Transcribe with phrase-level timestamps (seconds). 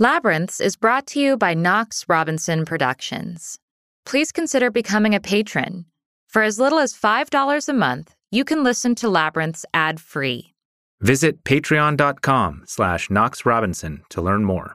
[0.00, 3.60] Labyrinths is brought to you by Knox Robinson Productions.
[4.04, 5.84] Please consider becoming a patron.
[6.26, 10.52] For as little as $5 a month, you can listen to Labyrinths ad-free.
[11.00, 14.74] Visit patreon.com slash Knox Robinson to learn more.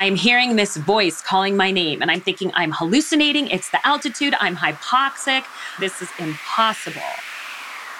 [0.00, 3.48] I'm hearing this voice calling my name, and I'm thinking I'm hallucinating.
[3.48, 4.34] It's the altitude.
[4.40, 5.44] I'm hypoxic.
[5.78, 7.02] This is impossible.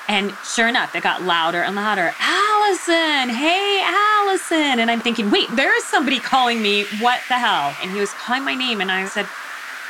[0.08, 2.12] And sure enough, it got louder and louder.
[2.20, 4.80] Alison, hey, Alison.
[4.80, 6.84] And I'm thinking, wait, there is somebody calling me.
[7.00, 7.74] What the hell?
[7.82, 9.26] And he was calling my name, and I said,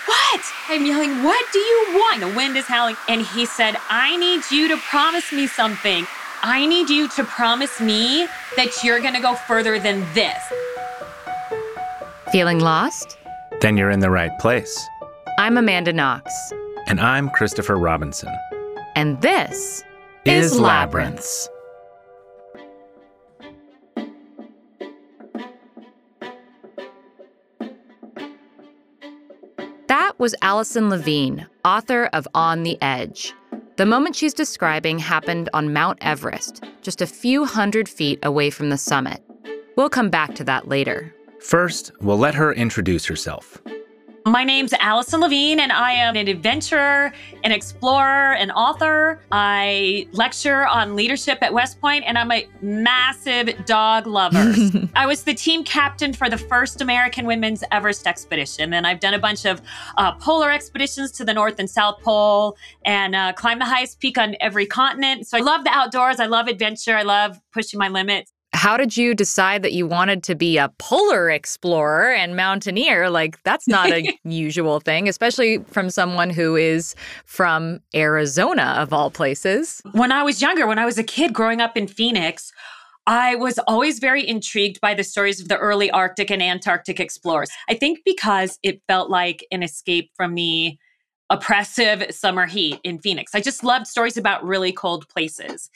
[0.06, 0.42] what?
[0.68, 2.20] I'm yelling, What do you want?
[2.20, 2.96] The wind is howling.
[3.08, 6.06] And he said, I need you to promise me something.
[6.42, 10.36] I need you to promise me that you're going to go further than this.
[12.32, 13.18] Feeling lost?
[13.60, 14.88] Then you're in the right place.
[15.38, 16.32] I'm Amanda Knox.
[16.88, 18.34] And I'm Christopher Robinson.
[18.96, 19.84] And this
[20.24, 21.48] is, Labyrinths.
[29.88, 33.34] That was Alison Levine, author of On the Edge.
[33.76, 38.70] The moment she's describing happened on Mount Everest, just a few hundred feet away from
[38.70, 39.22] the summit.
[39.76, 41.14] We'll come back to that later.
[41.40, 43.60] First, we'll let her introduce herself.
[44.24, 49.20] My name's Alison Levine, and I am an adventurer, an explorer, an author.
[49.32, 54.54] I lecture on leadership at West Point, and I'm a massive dog lover.
[54.94, 59.14] I was the team captain for the first American women's Everest expedition, and I've done
[59.14, 59.60] a bunch of
[59.96, 64.18] uh, polar expeditions to the North and South Pole and uh, climbed the highest peak
[64.18, 65.26] on every continent.
[65.26, 66.20] So I love the outdoors.
[66.20, 66.96] I love adventure.
[66.96, 70.68] I love pushing my limits how did you decide that you wanted to be a
[70.78, 73.10] polar explorer and mountaineer?
[73.10, 76.94] Like, that's not a usual thing, especially from someone who is
[77.24, 79.80] from Arizona, of all places.
[79.92, 82.52] When I was younger, when I was a kid growing up in Phoenix,
[83.06, 87.50] I was always very intrigued by the stories of the early Arctic and Antarctic explorers.
[87.68, 90.76] I think because it felt like an escape from the
[91.30, 93.34] oppressive summer heat in Phoenix.
[93.34, 95.70] I just loved stories about really cold places.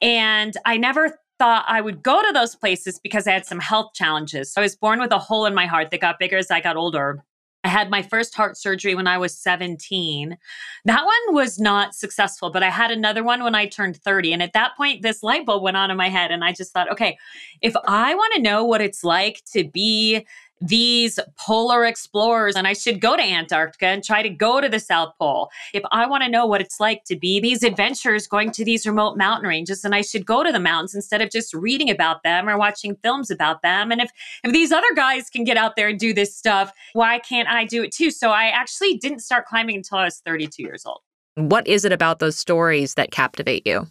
[0.00, 3.92] And I never thought I would go to those places because I had some health
[3.92, 4.50] challenges.
[4.50, 6.62] So I was born with a hole in my heart that got bigger as I
[6.62, 7.22] got older.
[7.64, 10.38] I had my first heart surgery when I was 17.
[10.86, 14.32] That one was not successful, but I had another one when I turned 30.
[14.32, 16.30] And at that point, this light bulb went on in my head.
[16.30, 17.18] And I just thought, okay,
[17.60, 20.26] if I want to know what it's like to be
[20.66, 24.80] these polar explorers and I should go to Antarctica and try to go to the
[24.80, 25.50] South Pole.
[25.72, 28.86] If I want to know what it's like to be these adventurers going to these
[28.86, 32.22] remote mountain ranges, then I should go to the mountains instead of just reading about
[32.22, 33.92] them or watching films about them.
[33.92, 34.10] And if,
[34.42, 37.64] if these other guys can get out there and do this stuff, why can't I
[37.64, 38.10] do it too?
[38.10, 41.00] So I actually didn't start climbing until I was 32 years old.
[41.34, 43.88] What is it about those stories that captivate you?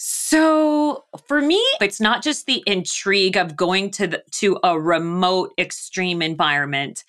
[0.00, 5.52] So for me, it's not just the intrigue of going to the, to a remote
[5.58, 7.04] extreme environment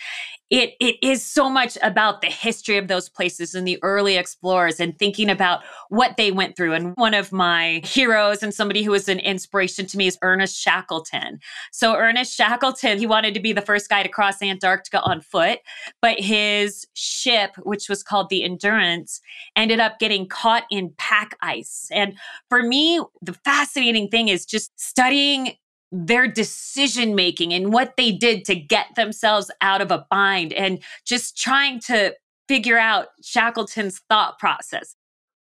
[0.49, 4.79] it it is so much about the history of those places and the early explorers
[4.79, 6.73] and thinking about what they went through.
[6.73, 10.59] And one of my heroes and somebody who was an inspiration to me is Ernest
[10.59, 11.39] Shackleton.
[11.71, 15.59] So Ernest Shackleton, he wanted to be the first guy to cross Antarctica on foot,
[16.01, 19.21] but his ship, which was called the Endurance,
[19.55, 21.87] ended up getting caught in pack ice.
[21.91, 22.17] And
[22.49, 25.55] for me, the fascinating thing is just studying
[25.91, 30.79] their decision making and what they did to get themselves out of a bind and
[31.05, 32.13] just trying to
[32.47, 34.95] figure out Shackleton's thought process.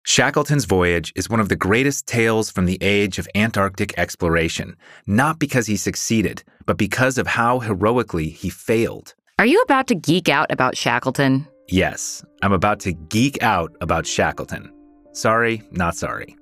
[0.06, 5.38] Shackleton's voyage is one of the greatest tales from the age of Antarctic exploration, not
[5.38, 9.14] because he succeeded, but because of how heroically he failed.
[9.38, 11.48] Are you about to geek out about Shackleton?
[11.68, 14.70] Yes, I'm about to geek out about Shackleton.
[15.12, 16.36] Sorry, not sorry.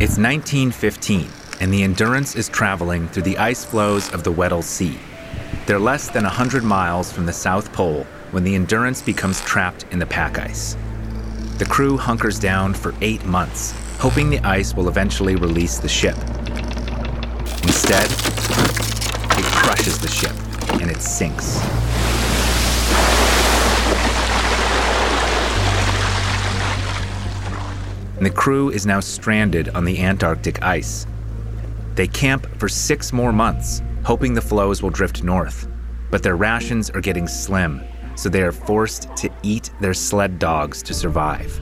[0.00, 1.28] It's 1915,
[1.60, 4.98] and the Endurance is traveling through the ice floes of the Weddell Sea.
[5.66, 10.00] They're less than 100 miles from the South Pole when the Endurance becomes trapped in
[10.00, 10.76] the pack ice.
[11.58, 16.16] The crew hunkers down for eight months, hoping the ice will eventually release the ship.
[17.62, 18.10] Instead,
[19.38, 20.34] it crushes the ship
[20.80, 21.60] and it sinks.
[28.24, 31.06] And the crew is now stranded on the Antarctic ice.
[31.94, 35.68] They camp for six more months, hoping the floes will drift north,
[36.10, 37.82] but their rations are getting slim,
[38.14, 41.60] so they are forced to eat their sled dogs to survive.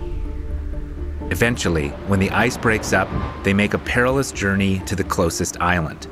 [1.32, 3.08] Eventually, when the ice breaks up,
[3.42, 6.06] they make a perilous journey to the closest island.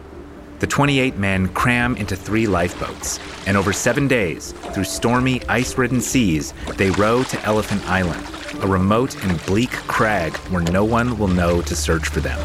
[0.58, 6.00] The 28 men cram into three lifeboats, and over seven days, through stormy, ice ridden
[6.00, 11.29] seas, they row to Elephant Island, a remote and bleak crag where no one will
[11.29, 12.38] know to search for them.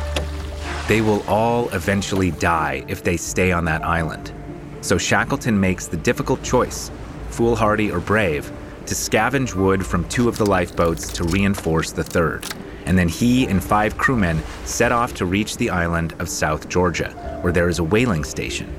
[0.87, 4.31] They will all eventually die if they stay on that island.
[4.81, 6.91] So Shackleton makes the difficult choice,
[7.29, 8.51] foolhardy or brave,
[8.85, 12.45] to scavenge wood from two of the lifeboats to reinforce the third.
[12.85, 17.09] And then he and five crewmen set off to reach the island of South Georgia,
[17.41, 18.71] where there is a whaling station.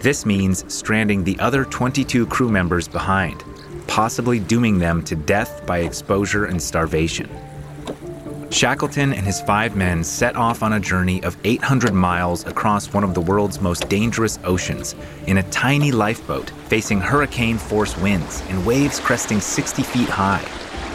[0.00, 3.42] This means stranding the other 22 crew members behind,
[3.86, 7.28] possibly dooming them to death by exposure and starvation.
[8.52, 13.02] Shackleton and his five men set off on a journey of 800 miles across one
[13.02, 14.94] of the world's most dangerous oceans
[15.26, 20.44] in a tiny lifeboat facing hurricane force winds and waves cresting 60 feet high.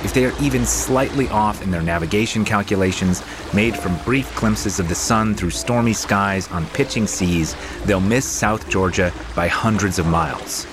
[0.04, 3.24] If they are even slightly off in their navigation calculations,
[3.56, 7.56] made from brief glimpses of the sun through stormy skies on pitching seas,
[7.86, 10.68] they'll miss South Georgia by hundreds of miles.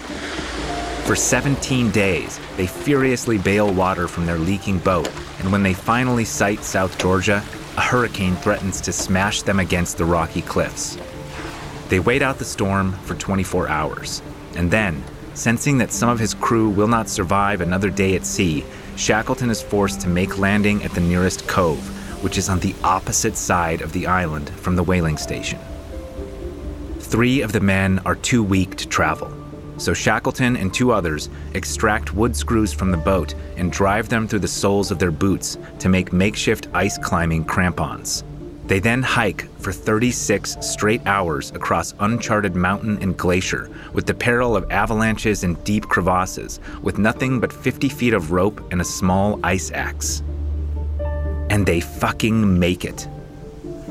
[1.04, 6.24] For 17 days, they furiously bail water from their leaking boat, and when they finally
[6.24, 7.44] sight South Georgia,
[7.76, 10.96] a hurricane threatens to smash them against the rocky cliffs.
[11.90, 14.22] They wait out the storm for 24 hours,
[14.56, 15.04] and then,
[15.34, 18.64] sensing that some of his crew will not survive another day at sea,
[18.96, 21.84] Shackleton is forced to make landing at the nearest cove,
[22.24, 25.58] which is on the opposite side of the island from the whaling station.
[26.98, 29.43] Three of the men are too weak to travel,
[29.76, 34.40] so Shackleton and two others extract wood screws from the boat and drive them through
[34.40, 38.24] the soles of their boots to make makeshift ice climbing crampons.
[38.66, 44.56] They then hike for 36 straight hours across uncharted mountain and glacier with the peril
[44.56, 49.38] of avalanches and deep crevasses, with nothing but 50 feet of rope and a small
[49.44, 50.22] ice axe.
[51.50, 53.06] And they fucking make it.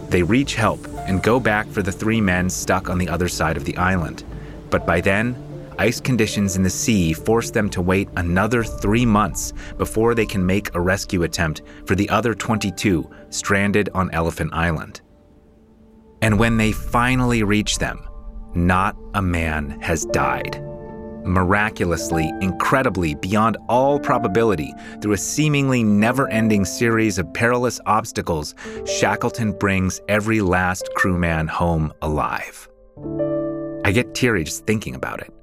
[0.09, 3.57] They reach help and go back for the three men stuck on the other side
[3.57, 4.23] of the island.
[4.71, 5.35] But by then,
[5.77, 10.45] ice conditions in the sea force them to wait another three months before they can
[10.45, 15.01] make a rescue attempt for the other 22 stranded on Elephant Island.
[16.21, 18.07] And when they finally reach them,
[18.55, 20.61] not a man has died.
[21.25, 28.55] Miraculously, incredibly, beyond all probability, through a seemingly never ending series of perilous obstacles,
[28.85, 32.67] Shackleton brings every last crewman home alive.
[33.85, 35.33] I get teary just thinking about it.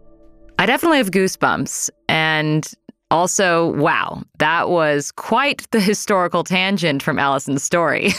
[0.60, 1.88] I definitely have goosebumps.
[2.06, 2.70] And
[3.10, 8.10] also, wow, that was quite the historical tangent from Alison's story.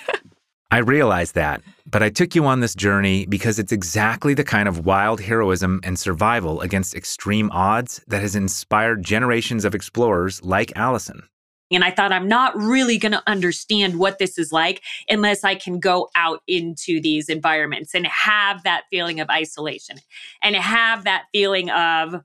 [0.70, 4.70] I realize that, but I took you on this journey because it's exactly the kind
[4.70, 10.72] of wild heroism and survival against extreme odds that has inspired generations of explorers like
[10.74, 11.24] Alison.
[11.74, 15.54] And I thought, I'm not really going to understand what this is like unless I
[15.54, 19.98] can go out into these environments and have that feeling of isolation
[20.42, 22.22] and have that feeling of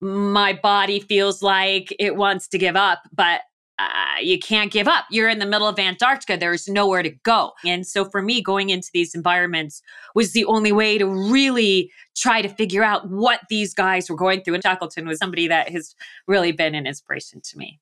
[0.00, 3.42] my body feels like it wants to give up, but
[3.78, 5.06] uh, you can't give up.
[5.10, 6.36] You're in the middle of Antarctica.
[6.36, 7.52] There's nowhere to go.
[7.64, 9.82] And so for me, going into these environments
[10.14, 14.42] was the only way to really try to figure out what these guys were going
[14.42, 14.54] through.
[14.54, 15.94] And Shackleton was somebody that has
[16.26, 17.80] really been an inspiration to me.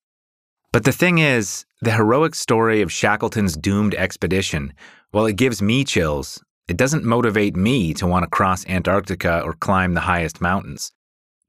[0.72, 4.72] But the thing is, the heroic story of Shackleton's doomed expedition,
[5.10, 9.54] while it gives me chills, it doesn't motivate me to want to cross Antarctica or
[9.54, 10.92] climb the highest mountains.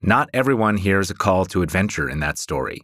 [0.01, 2.81] Not everyone hears a call to adventure in that story.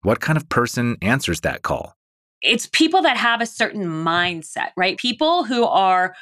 [0.00, 1.94] What kind of person answers that call?
[2.40, 4.96] It's people that have a certain mindset, right?
[4.96, 6.14] People who are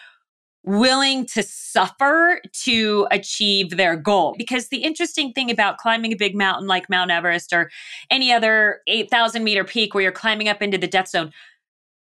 [0.64, 4.34] willing to suffer to achieve their goal.
[4.38, 7.70] Because the interesting thing about climbing a big mountain like Mount Everest or
[8.10, 11.32] any other 8,000 meter peak where you're climbing up into the death zone,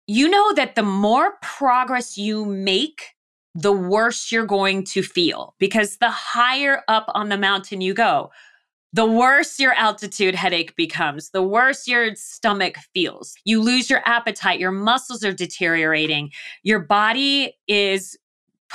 [0.07, 3.15] you know that the more progress you make,
[3.55, 5.55] the worse you're going to feel.
[5.59, 8.31] Because the higher up on the mountain you go,
[8.93, 13.35] the worse your altitude headache becomes, the worse your stomach feels.
[13.45, 16.31] You lose your appetite, your muscles are deteriorating,
[16.63, 18.17] your body is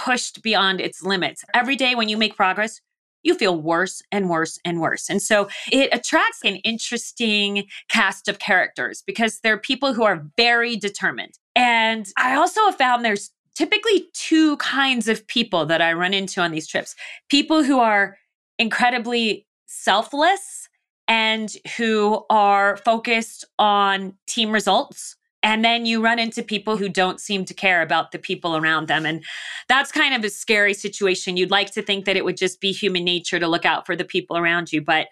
[0.04, 1.44] pushed beyond its limits.
[1.54, 2.82] Every day when you make progress,
[3.24, 5.10] you feel worse and worse and worse.
[5.10, 10.78] And so it attracts an interesting cast of characters because they're people who are very
[10.78, 11.34] determined.
[11.56, 16.40] And I also have found there's typically two kinds of people that I run into
[16.40, 16.96] on these trips
[17.30, 18.16] people who are
[18.58, 20.70] incredibly selfless
[21.10, 27.22] and who are focused on team results and then you run into people who don't
[27.22, 29.06] seem to care about the people around them.
[29.06, 29.24] And
[29.68, 31.38] that's kind of a scary situation.
[31.38, 33.96] You'd like to think that it would just be human nature to look out for
[33.96, 35.08] the people around you, but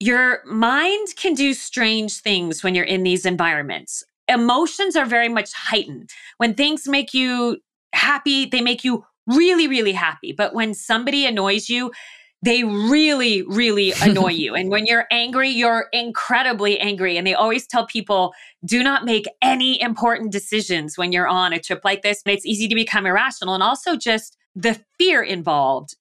[0.00, 4.04] your mind can do strange things when you're in these environments.
[4.28, 6.10] Emotions are very much heightened.
[6.36, 7.58] When things make you
[7.92, 10.32] happy, they make you really, really happy.
[10.32, 11.90] But when somebody annoys you,
[12.42, 14.54] they really, really annoy you.
[14.54, 17.16] And when you're angry, you're incredibly angry.
[17.16, 18.32] And they always tell people
[18.64, 22.22] do not make any important decisions when you're on a trip like this.
[22.24, 23.54] And it's easy to become irrational.
[23.54, 25.96] And also just the fear involved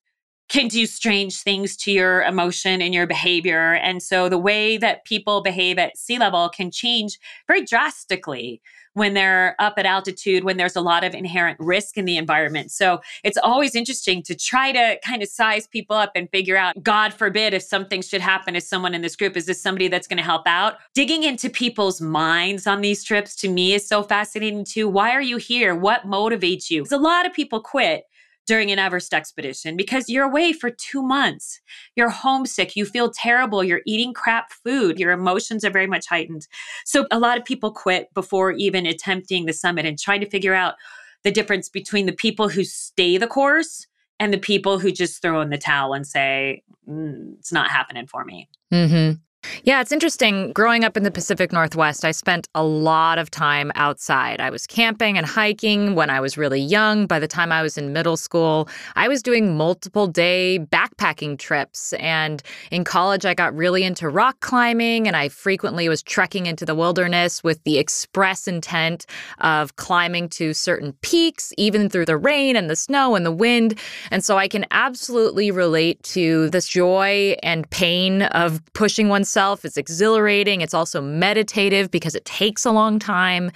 [0.49, 3.73] can do strange things to your emotion and your behavior.
[3.73, 8.61] And so the way that people behave at sea level can change very drastically
[8.97, 12.71] when they're up at altitude, when there's a lot of inherent risk in the environment.
[12.71, 16.81] So it's always interesting to try to kind of size people up and figure out,
[16.81, 20.07] God forbid, if something should happen to someone in this group, is this somebody that's
[20.07, 20.77] going to help out?
[20.95, 24.89] Digging into people's minds on these trips to me is so fascinating too.
[24.89, 25.75] Why are you here?
[25.75, 26.81] What motivates you?
[26.81, 28.05] Because a lot of people quit
[28.47, 31.59] during an Everest expedition because you're away for two months.
[31.95, 32.75] You're homesick.
[32.75, 33.63] You feel terrible.
[33.63, 34.99] You're eating crap food.
[34.99, 36.47] Your emotions are very much heightened.
[36.85, 40.53] So a lot of people quit before even attempting the summit and trying to figure
[40.53, 40.75] out
[41.23, 43.85] the difference between the people who stay the course
[44.19, 48.07] and the people who just throw in the towel and say, mm, it's not happening
[48.07, 48.49] for me.
[48.73, 49.19] Mm-hmm.
[49.63, 50.51] Yeah, it's interesting.
[50.53, 54.41] Growing up in the Pacific Northwest, I spent a lot of time outside.
[54.41, 57.05] I was camping and hiking when I was really young.
[57.05, 61.93] By the time I was in middle school, I was doing multiple day backpacking trips.
[61.93, 62.41] And
[62.71, 66.75] in college, I got really into rock climbing and I frequently was trekking into the
[66.75, 69.05] wilderness with the express intent
[69.39, 73.77] of climbing to certain peaks, even through the rain and the snow and the wind.
[74.11, 79.65] And so I can absolutely relate to this joy and pain of pushing oneself itself
[79.65, 80.61] is exhilarating.
[80.61, 83.51] It's also meditative because it takes a long time.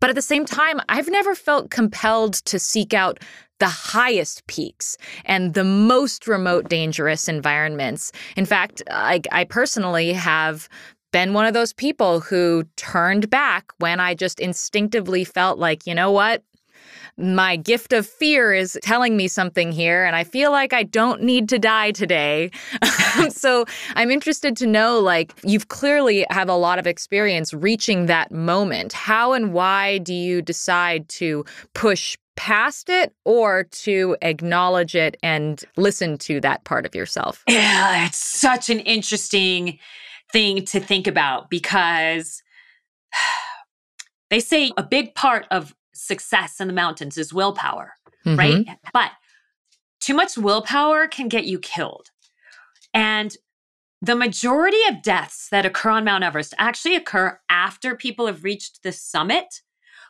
[0.00, 3.20] But at the same time, I've never felt compelled to seek out
[3.60, 8.10] the highest peaks and the most remote, dangerous environments.
[8.36, 10.66] In fact, I, I personally have
[11.12, 15.94] been one of those people who turned back when I just instinctively felt like, you
[15.94, 16.42] know what?
[17.16, 21.22] My gift of fear is telling me something here, and I feel like I don't
[21.22, 22.50] need to die today.
[23.18, 28.06] Um, so I'm interested to know like, you've clearly have a lot of experience reaching
[28.06, 28.94] that moment.
[28.94, 35.62] How and why do you decide to push past it or to acknowledge it and
[35.76, 37.42] listen to that part of yourself?
[37.46, 39.78] Yeah, it's such an interesting
[40.32, 42.42] thing to think about because
[44.30, 45.74] they say a big part of
[46.06, 47.94] success in the mountains is willpower,
[48.26, 48.38] mm-hmm.
[48.38, 48.66] right?
[48.92, 49.12] But
[50.00, 52.08] too much willpower can get you killed.
[52.92, 53.36] And
[54.00, 58.82] the majority of deaths that occur on Mount Everest actually occur after people have reached
[58.82, 59.62] the summit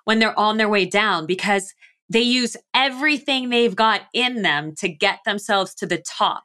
[0.04, 1.74] when they're on their way down because
[2.08, 6.44] they use everything they've got in them to get themselves to the top.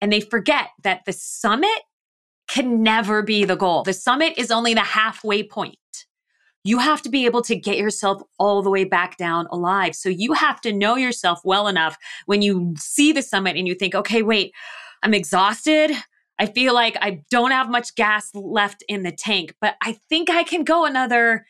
[0.00, 1.82] And they forget that the summit
[2.48, 3.82] can never be the goal.
[3.82, 5.78] The summit is only the halfway point
[6.64, 9.94] you have to be able to get yourself all the way back down alive.
[9.94, 13.74] So you have to know yourself well enough when you see the summit and you
[13.74, 14.52] think, okay, wait,
[15.02, 15.92] I'm exhausted.
[16.38, 20.30] I feel like I don't have much gas left in the tank, but I think
[20.30, 21.46] I can go another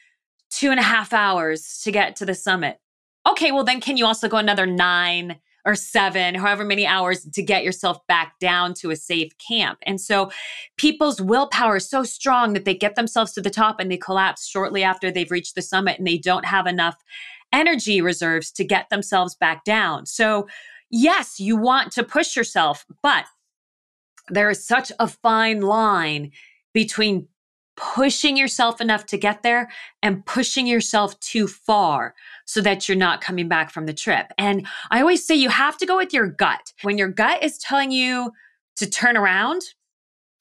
[0.50, 2.78] two and a half hours to get to the summit.
[3.26, 7.42] Okay, well, then can you also go another nine or seven, however many hours to
[7.42, 9.78] get yourself back down to a safe camp.
[9.84, 10.30] And so
[10.76, 14.46] people's willpower is so strong that they get themselves to the top and they collapse
[14.46, 16.96] shortly after they've reached the summit and they don't have enough
[17.52, 20.04] energy reserves to get themselves back down.
[20.06, 20.48] So,
[20.90, 23.24] yes, you want to push yourself, but
[24.28, 26.32] there is such a fine line
[26.72, 27.28] between
[27.76, 29.70] pushing yourself enough to get there
[30.02, 32.14] and pushing yourself too far
[32.44, 34.26] so that you're not coming back from the trip.
[34.38, 36.72] And I always say you have to go with your gut.
[36.82, 38.32] When your gut is telling you
[38.76, 39.62] to turn around,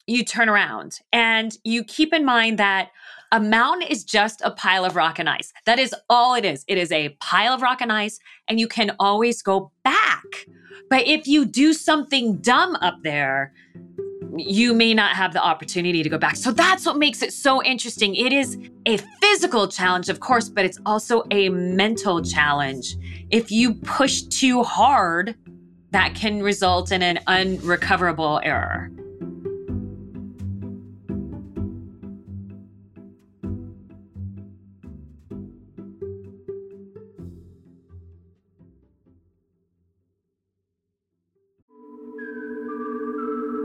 [0.06, 2.90] you turn around and you keep in mind that
[3.32, 5.52] a mountain is just a pile of rock and ice.
[5.66, 6.64] That is all it is.
[6.68, 10.46] It is a pile of rock and ice, and you can always go back.
[10.88, 13.52] But if you do something dumb up there,
[14.36, 16.36] you may not have the opportunity to go back.
[16.36, 18.14] So that's what makes it so interesting.
[18.14, 22.96] It is a physical challenge, of course, but it's also a mental challenge.
[23.30, 25.34] If you push too hard,
[25.90, 28.90] that can result in an unrecoverable error.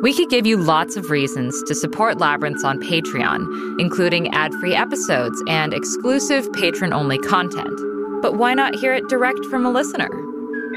[0.09, 4.73] We could give you lots of reasons to support Labyrinths on Patreon, including ad free
[4.73, 7.79] episodes and exclusive patron only content.
[8.19, 10.09] But why not hear it direct from a listener?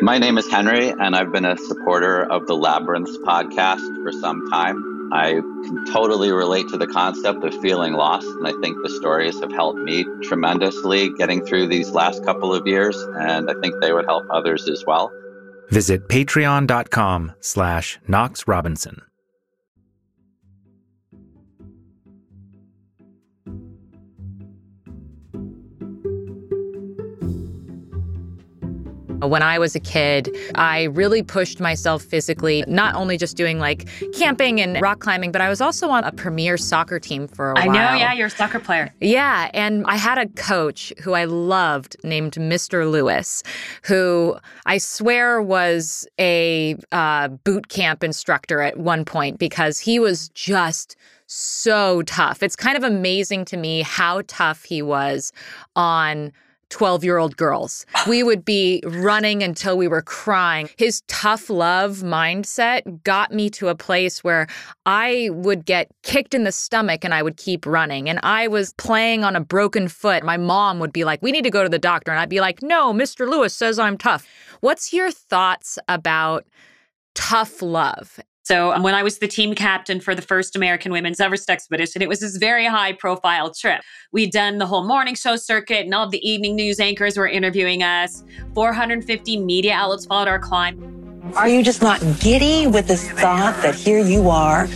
[0.03, 4.51] My name is Henry, and I've been a supporter of the Labyrinths podcast for some
[4.51, 5.09] time.
[5.15, 9.41] I can totally relate to the concept of feeling lost, and I think the stories
[9.41, 13.95] have helped me tremendously getting through these last couple of years, and I think they
[13.95, 15.11] would help others as well.
[15.71, 19.01] Visit patreon.com slash Knox Robinson.
[29.23, 33.89] When I was a kid, I really pushed myself physically, not only just doing like
[34.15, 37.59] camping and rock climbing, but I was also on a premier soccer team for a
[37.59, 37.77] I while.
[37.77, 38.93] I know, yeah, you're a soccer player.
[39.01, 42.91] Yeah, and I had a coach who I loved named Mr.
[42.91, 43.43] Lewis,
[43.85, 44.37] who
[44.67, 50.97] I swear was a uh, boot camp instructor at one point because he was just
[51.27, 52.43] so tough.
[52.43, 55.33] It's kind of amazing to me how tough he was
[55.75, 56.33] on
[56.73, 57.87] 12 year old girls.
[58.09, 60.71] We would be running until we were crying.
[60.79, 64.49] His tough love mindset got me to a place where
[64.87, 68.09] I would get kicked in the stomach and I would keep running.
[68.09, 70.25] And I was playing on a broken foot.
[70.25, 72.11] My mom would be like, We need to go to the doctor.
[72.11, 73.29] And I'd be like, No, Mr.
[73.29, 74.27] Lewis says I'm tough.
[74.61, 76.47] What's your thoughts about
[77.15, 78.19] tough love
[78.53, 82.03] So um, when I was the team captain for the first American Women's Everest Expedition,
[82.03, 83.81] it was this very high profile trip.
[84.13, 87.27] We'd done the whole morning show circuit and all of the evening news anchors were
[87.27, 88.23] interviewing us.
[88.53, 91.33] 450 media outlets followed our climb.
[91.35, 94.69] Are you just not giddy with this thought that here you are,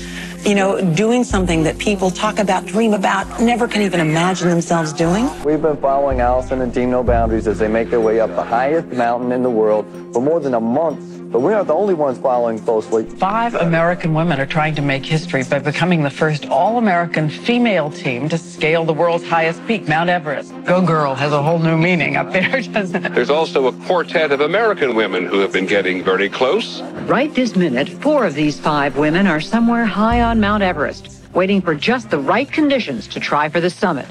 [0.47, 4.95] you know, doing something that people talk about, dream about, never can even imagine themselves
[4.95, 5.29] doing?
[5.45, 8.43] We've been following Alison and Team No Boundaries as they make their way up the
[8.43, 11.16] highest mountain in the world for more than a month.
[11.31, 13.05] But we're not the only ones following closely.
[13.05, 17.91] Five American women are trying to make history by becoming the first all American female
[17.91, 20.53] team to scale the world's highest peak, Mount Everest.
[20.65, 23.15] Go Girl has a whole new meaning up there, doesn't it?
[23.15, 26.81] There's also a quartet of American women who have been getting very close.
[27.07, 31.61] Right this minute, four of these five women are somewhere high on Mount Everest, waiting
[31.61, 34.07] for just the right conditions to try for the summit.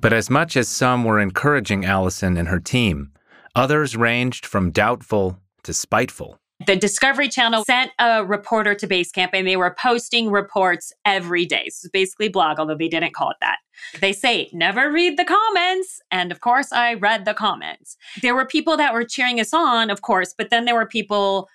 [0.00, 3.10] But as much as some were encouraging Alison and her team,
[3.56, 6.38] others ranged from doubtful to spiteful.
[6.66, 11.44] The Discovery Channel sent a reporter to base camp and they were posting reports every
[11.44, 11.68] day.
[11.70, 13.58] So basically blog, although they didn't call it that.
[14.00, 16.00] They say, never read the comments.
[16.10, 17.96] And of course, I read the comments.
[18.22, 21.48] There were people that were cheering us on, of course, but then there were people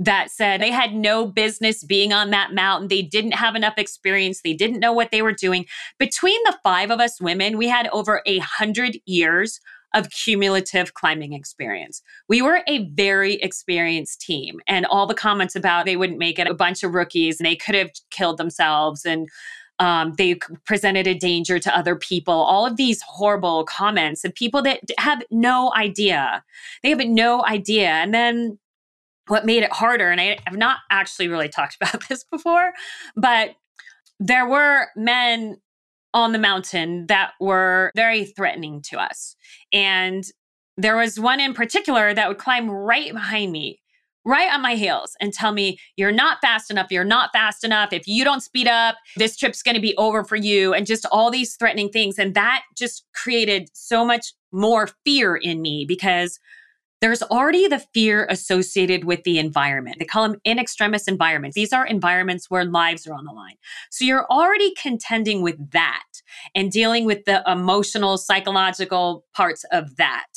[0.00, 2.88] that said they had no business being on that mountain.
[2.88, 4.40] They didn't have enough experience.
[4.42, 5.66] They didn't know what they were doing.
[5.98, 9.60] Between the five of us women, we had over a hundred years
[9.94, 12.02] of cumulative climbing experience.
[12.28, 16.46] We were a very experienced team, and all the comments about they wouldn't make it,
[16.46, 19.28] a bunch of rookies, and they could have killed themselves, and
[19.78, 22.34] um, they presented a danger to other people.
[22.34, 26.44] All of these horrible comments, and people that have no idea.
[26.82, 27.88] They have no idea.
[27.88, 28.58] And then
[29.28, 32.72] what made it harder, and I have not actually really talked about this before,
[33.16, 33.54] but
[34.20, 35.58] there were men
[36.14, 39.36] on the mountain that were very threatening to us.
[39.72, 40.24] And
[40.76, 43.80] there was one in particular that would climb right behind me,
[44.24, 46.86] right on my heels, and tell me, You're not fast enough.
[46.90, 47.92] You're not fast enough.
[47.92, 50.72] If you don't speed up, this trip's going to be over for you.
[50.72, 52.18] And just all these threatening things.
[52.18, 56.38] And that just created so much more fear in me because
[57.04, 59.98] there's already the fear associated with the environment.
[59.98, 61.54] They call them in extremis environments.
[61.54, 63.56] These are environments where lives are on the line.
[63.90, 66.22] So you're already contending with that
[66.54, 70.28] and dealing with the emotional, psychological parts of that,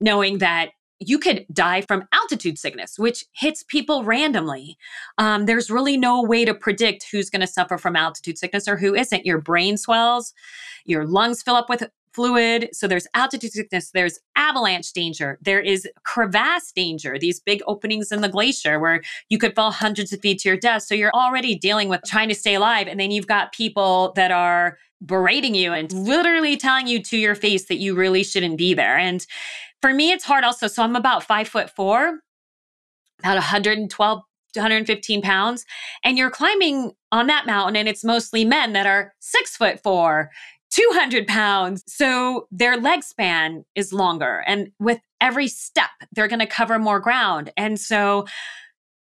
[0.00, 4.78] knowing that you could die from altitude sickness, which hits people randomly.
[5.18, 8.78] Um, there's really no way to predict who's going to suffer from altitude sickness or
[8.78, 9.26] who isn't.
[9.26, 10.32] Your brain swells,
[10.86, 12.70] your lungs fill up with fluid.
[12.72, 18.22] So there's altitude sickness, there's avalanche danger, there is crevasse danger, these big openings in
[18.22, 20.82] the glacier where you could fall hundreds of feet to your death.
[20.84, 22.88] So you're already dealing with trying to stay alive.
[22.88, 27.34] And then you've got people that are berating you and literally telling you to your
[27.34, 28.96] face that you really shouldn't be there.
[28.96, 29.26] And
[29.82, 30.68] for me, it's hard also.
[30.68, 32.20] So I'm about five foot four,
[33.20, 34.22] about 112
[34.54, 35.66] 115 pounds
[36.02, 40.30] and you're climbing on that mountain and it's mostly men that are six foot four
[40.76, 41.82] 200 pounds.
[41.86, 44.44] So their leg span is longer.
[44.46, 47.50] And with every step, they're going to cover more ground.
[47.56, 48.26] And so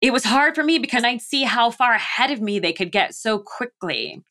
[0.01, 2.93] it was hard for me because I'd see how far ahead of me they could
[2.93, 4.23] get so quickly.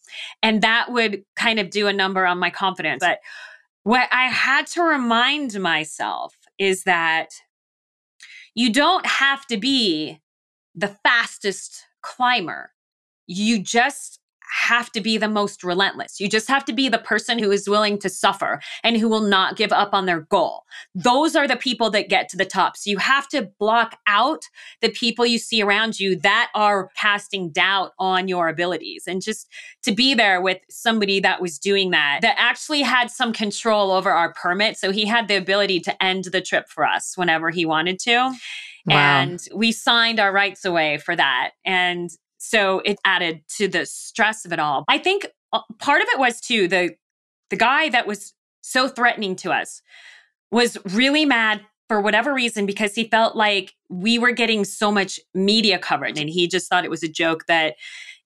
[0.42, 3.00] And that would kind of do a number on my confidence.
[3.00, 3.18] But
[3.82, 7.28] what I had to remind myself is that
[8.54, 10.18] you don't have to be
[10.74, 12.70] the fastest climber.
[13.26, 16.20] You just have to be the most relentless.
[16.20, 19.20] You just have to be the person who is willing to suffer and who will
[19.20, 20.64] not give up on their goal.
[20.94, 22.76] Those are the people that get to the top.
[22.76, 24.42] So you have to block out
[24.80, 29.48] the people you see around you that are casting doubt on your abilities and just
[29.82, 34.10] to be there with somebody that was doing that, that actually had some control over
[34.10, 34.76] our permit.
[34.76, 38.34] So he had the ability to end the trip for us whenever he wanted to.
[38.86, 39.20] Wow.
[39.20, 41.50] And we signed our rights away for that.
[41.64, 44.84] And so it added to the stress of it all.
[44.88, 46.94] I think uh, part of it was too the
[47.50, 49.82] the guy that was so threatening to us
[50.50, 55.18] was really mad for whatever reason because he felt like we were getting so much
[55.34, 57.76] media coverage and he just thought it was a joke that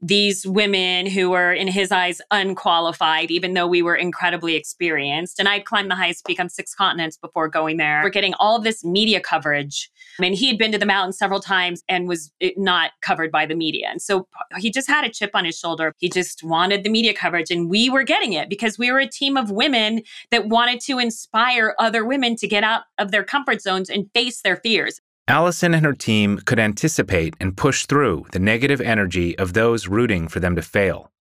[0.03, 5.39] these women who were, in his eyes, unqualified, even though we were incredibly experienced.
[5.39, 8.01] And I'd climbed the highest peak on six continents before going there.
[8.03, 9.91] We're getting all this media coverage.
[10.19, 13.31] I mean, he had been to the mountain several times and was eh, not covered
[13.31, 13.89] by the media.
[13.91, 14.27] And so
[14.59, 15.95] he just had a chip on his shoulder.
[15.99, 17.53] He just wanted the media coverage.
[17.53, 20.99] And we were getting it because we were a team of women that wanted to
[20.99, 25.01] inspire other women to get out of their comfort zones and face their fears.
[25.29, 30.27] Alison and her team could anticipate and push through the negative energy of those rooting
[30.27, 31.13] for them to fail.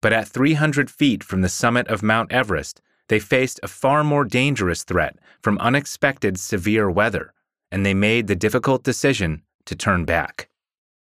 [0.00, 4.24] But at 300 feet from the summit of Mount Everest, they faced a far more
[4.24, 7.34] dangerous threat from unexpected severe weather,
[7.70, 10.48] and they made the difficult decision to turn back.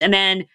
[0.02, 0.46] And then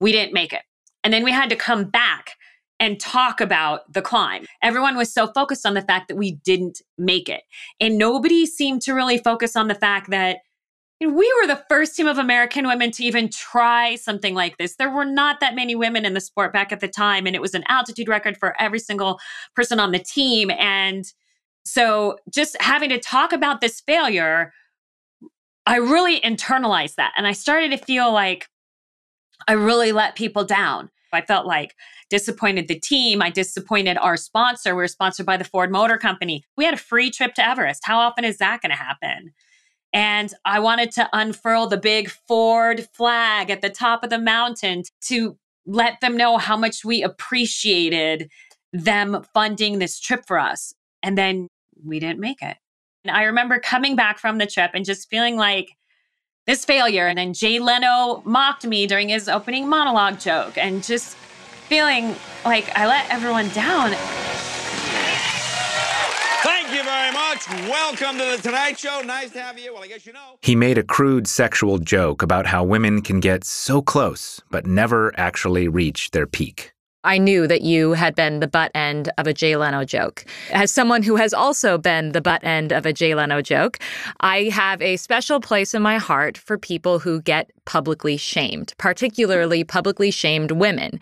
[0.00, 0.62] we didn't make it.
[1.02, 2.36] And then we had to come back
[2.78, 4.46] and talk about the climb.
[4.62, 7.42] Everyone was so focused on the fact that we didn't make it.
[7.80, 10.38] And nobody seemed to really focus on the fact that
[11.00, 14.76] we were the first team of American women to even try something like this.
[14.76, 17.40] There were not that many women in the sport back at the time, and it
[17.40, 19.18] was an altitude record for every single
[19.56, 20.50] person on the team.
[20.50, 21.06] And
[21.64, 24.52] so just having to talk about this failure,
[25.66, 27.12] I really internalized that.
[27.16, 28.48] And I started to feel like
[29.48, 30.90] I really let people down.
[31.12, 31.74] I felt like
[32.08, 33.22] disappointed the team.
[33.22, 34.76] I disappointed our sponsor.
[34.76, 36.44] We are sponsored by the Ford Motor Company.
[36.56, 37.82] We had a free trip to Everest.
[37.84, 39.32] How often is that going to happen?
[39.92, 44.84] And I wanted to unfurl the big Ford flag at the top of the mountain
[45.06, 48.30] to let them know how much we appreciated
[48.72, 50.74] them funding this trip for us.
[51.02, 51.48] And then
[51.84, 52.56] we didn't make it.
[53.04, 55.70] And I remember coming back from the trip and just feeling like
[56.46, 57.06] this failure.
[57.06, 61.16] And then Jay Leno mocked me during his opening monologue joke and just
[61.68, 63.94] feeling like I let everyone down.
[67.48, 67.70] You very.
[67.70, 69.02] Welcome to the Tonight Show.
[69.04, 69.72] Nice to have you.
[69.72, 70.38] Well, I guess you know.
[70.42, 75.12] He made a crude sexual joke about how women can get so close, but never
[75.18, 76.72] actually reach their peak.
[77.02, 80.26] I knew that you had been the butt end of a Jay Leno joke.
[80.52, 83.78] As someone who has also been the butt end of a Jay Leno joke,
[84.20, 89.64] I have a special place in my heart for people who get publicly shamed, particularly
[89.64, 91.00] publicly shamed women.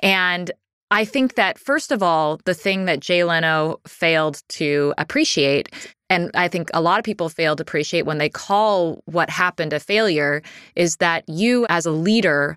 [0.00, 0.50] And
[0.90, 5.68] I think that, first of all, the thing that Jay Leno failed to appreciate,
[6.08, 9.74] and I think a lot of people fail to appreciate when they call what happened
[9.74, 10.42] a failure,
[10.76, 12.56] is that you, as a leader,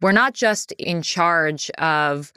[0.00, 2.32] were not just in charge of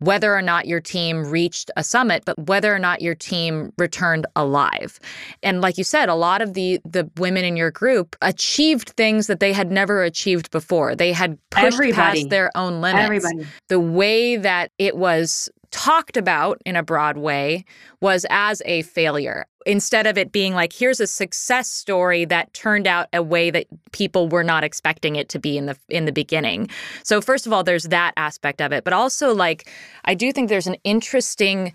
[0.00, 4.26] whether or not your team reached a summit, but whether or not your team returned
[4.34, 4.98] alive.
[5.42, 9.26] And like you said, a lot of the the women in your group achieved things
[9.28, 10.96] that they had never achieved before.
[10.96, 12.20] They had pushed Everybody.
[12.20, 13.04] past their own limits.
[13.04, 13.46] Everybody.
[13.68, 17.64] The way that it was talked about in a broad way
[18.00, 19.46] was as a failure.
[19.66, 23.66] Instead of it being like here's a success story that turned out a way that
[23.92, 26.68] people were not expecting it to be in the in the beginning.
[27.02, 29.68] So first of all there's that aspect of it but also like
[30.04, 31.72] i do think there's an interesting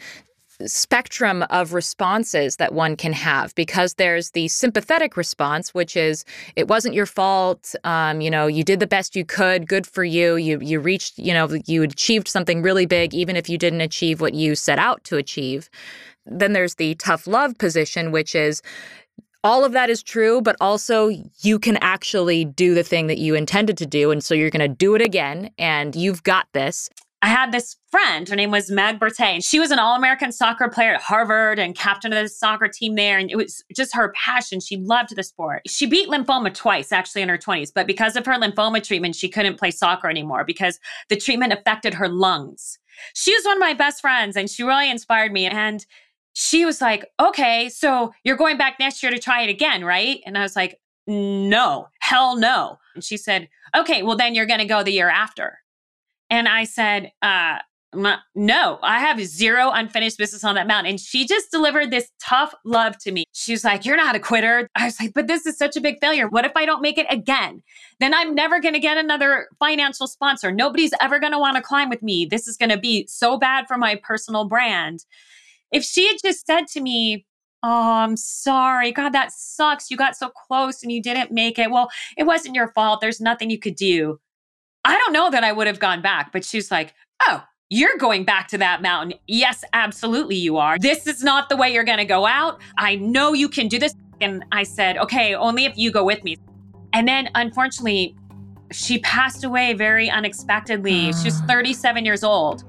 [0.66, 6.68] spectrum of responses that one can have because there's the sympathetic response which is it
[6.68, 10.36] wasn't your fault um, you know you did the best you could good for you
[10.36, 14.22] you you reached you know you achieved something really big even if you didn't achieve
[14.22, 15.70] what you set out to achieve
[16.26, 18.62] then there's the tough love position which is
[19.46, 23.36] all of that is true, but also you can actually do the thing that you
[23.36, 24.10] intended to do.
[24.10, 26.90] And so you're going to do it again, and you've got this.
[27.22, 29.44] I had this friend, her name was Meg Berté.
[29.44, 32.96] She was an All American soccer player at Harvard and captain of the soccer team
[32.96, 33.18] there.
[33.18, 34.60] And it was just her passion.
[34.60, 35.64] She loved the sport.
[35.66, 37.72] She beat lymphoma twice, actually, in her 20s.
[37.74, 41.96] But because of her lymphoma treatment, she couldn't play soccer anymore because the treatment affected
[41.96, 42.78] her lungs.
[43.16, 45.48] She was one of my best friends and she really inspired me.
[45.48, 45.86] And
[46.34, 50.20] she was like, okay, so you're going back next year to try it again, right?
[50.26, 52.78] And I was like, no, hell no.
[52.94, 55.60] And she said, okay, well, then you're going to go the year after.
[56.30, 57.58] And I said, uh,
[58.36, 60.92] no, I have zero unfinished business on that mountain.
[60.92, 63.26] And she just delivered this tough love to me.
[63.32, 64.70] She was like, You're not a quitter.
[64.76, 66.28] I was like, But this is such a big failure.
[66.28, 67.64] What if I don't make it again?
[68.00, 70.52] Then I'm never going to get another financial sponsor.
[70.52, 72.26] Nobody's ever going to want to climb with me.
[72.26, 75.06] This is going to be so bad for my personal brand.
[75.72, 77.26] If she had just said to me,
[77.64, 78.92] Oh, I'm sorry.
[78.92, 79.90] God, that sucks.
[79.90, 81.72] You got so close and you didn't make it.
[81.72, 83.02] Well, it wasn't your fault.
[83.02, 84.20] There's nothing you could do.
[84.86, 86.94] I don't know that I would have gone back, but she's like,
[87.28, 89.18] oh, you're going back to that mountain.
[89.28, 90.78] Yes, absolutely, you are.
[90.78, 92.62] This is not the way you're going to go out.
[92.78, 93.96] I know you can do this.
[94.22, 96.38] And I said, okay, only if you go with me.
[96.94, 98.16] And then unfortunately,
[98.72, 101.12] she passed away very unexpectedly.
[101.14, 101.48] She was mm.
[101.48, 102.64] 37 years old.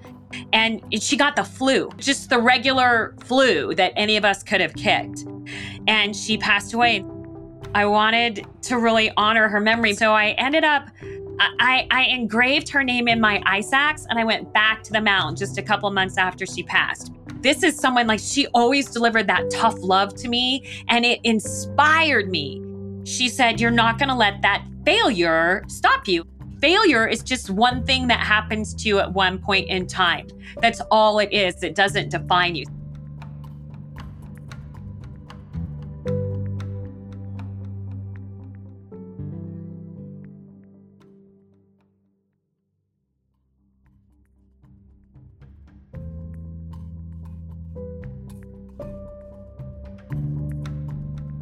[0.53, 4.75] And she got the flu, just the regular flu that any of us could have
[4.75, 5.25] kicked.
[5.87, 7.05] And she passed away.
[7.75, 9.95] I wanted to really honor her memory.
[9.95, 10.89] So I ended up,
[11.39, 15.01] I, I engraved her name in my ice axe and I went back to the
[15.01, 17.13] mountain just a couple months after she passed.
[17.41, 22.31] This is someone like she always delivered that tough love to me and it inspired
[22.31, 22.63] me.
[23.05, 26.25] She said, You're not going to let that failure stop you.
[26.61, 30.27] Failure is just one thing that happens to you at one point in time.
[30.61, 31.63] That's all it is.
[31.63, 32.65] It doesn't define you.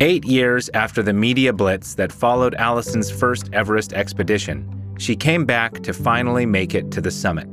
[0.04, 5.82] Eight years after the media blitz that followed Alison's first Everest expedition, she came back
[5.82, 7.46] to finally make it to the summit.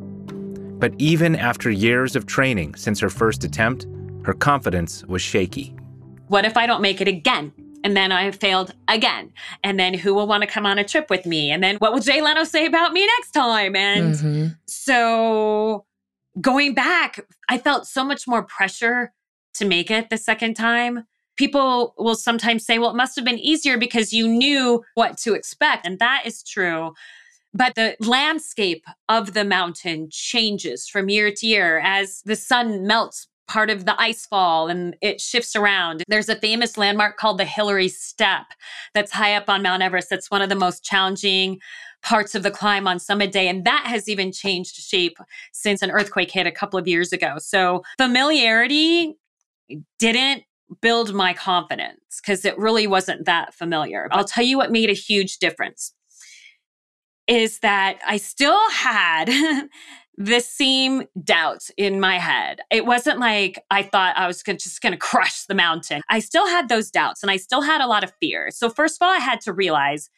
[0.78, 3.88] But even after years of training since her first attempt,
[4.26, 5.74] her confidence was shaky.
[6.28, 7.54] What if I don't make it again?
[7.86, 9.32] And then I failed again.
[9.64, 11.52] And then who will want to come on a trip with me?
[11.52, 13.78] And then what will Jay Leno say about me next time?
[13.78, 14.48] And mm-hmm.
[14.68, 15.86] so
[16.42, 19.14] going back, I felt so much more pressure
[19.54, 21.06] to make it the second time
[21.42, 25.34] people will sometimes say, well, it must have been easier because you knew what to
[25.34, 25.88] expect.
[25.88, 26.94] And that is true.
[27.52, 33.28] But the landscape of the mountain changes from year to year as the sun melts
[33.48, 36.04] part of the ice fall and it shifts around.
[36.08, 38.46] There's a famous landmark called the Hillary Step
[38.94, 40.12] that's high up on Mount Everest.
[40.12, 41.60] That's one of the most challenging
[42.04, 43.48] parts of the climb on summit day.
[43.48, 45.18] And that has even changed shape
[45.54, 47.38] since an earthquake hit a couple of years ago.
[47.40, 49.18] So familiarity
[49.98, 50.44] didn't
[50.82, 54.08] build my confidence because it really wasn't that familiar.
[54.12, 55.94] I'll tell you what made a huge difference
[57.28, 59.30] is that I still had
[60.18, 62.60] the same doubts in my head.
[62.70, 66.02] It wasn't like I thought I was just going to crush the mountain.
[66.10, 68.50] I still had those doubts and I still had a lot of fear.
[68.52, 70.10] So, first of all, I had to realize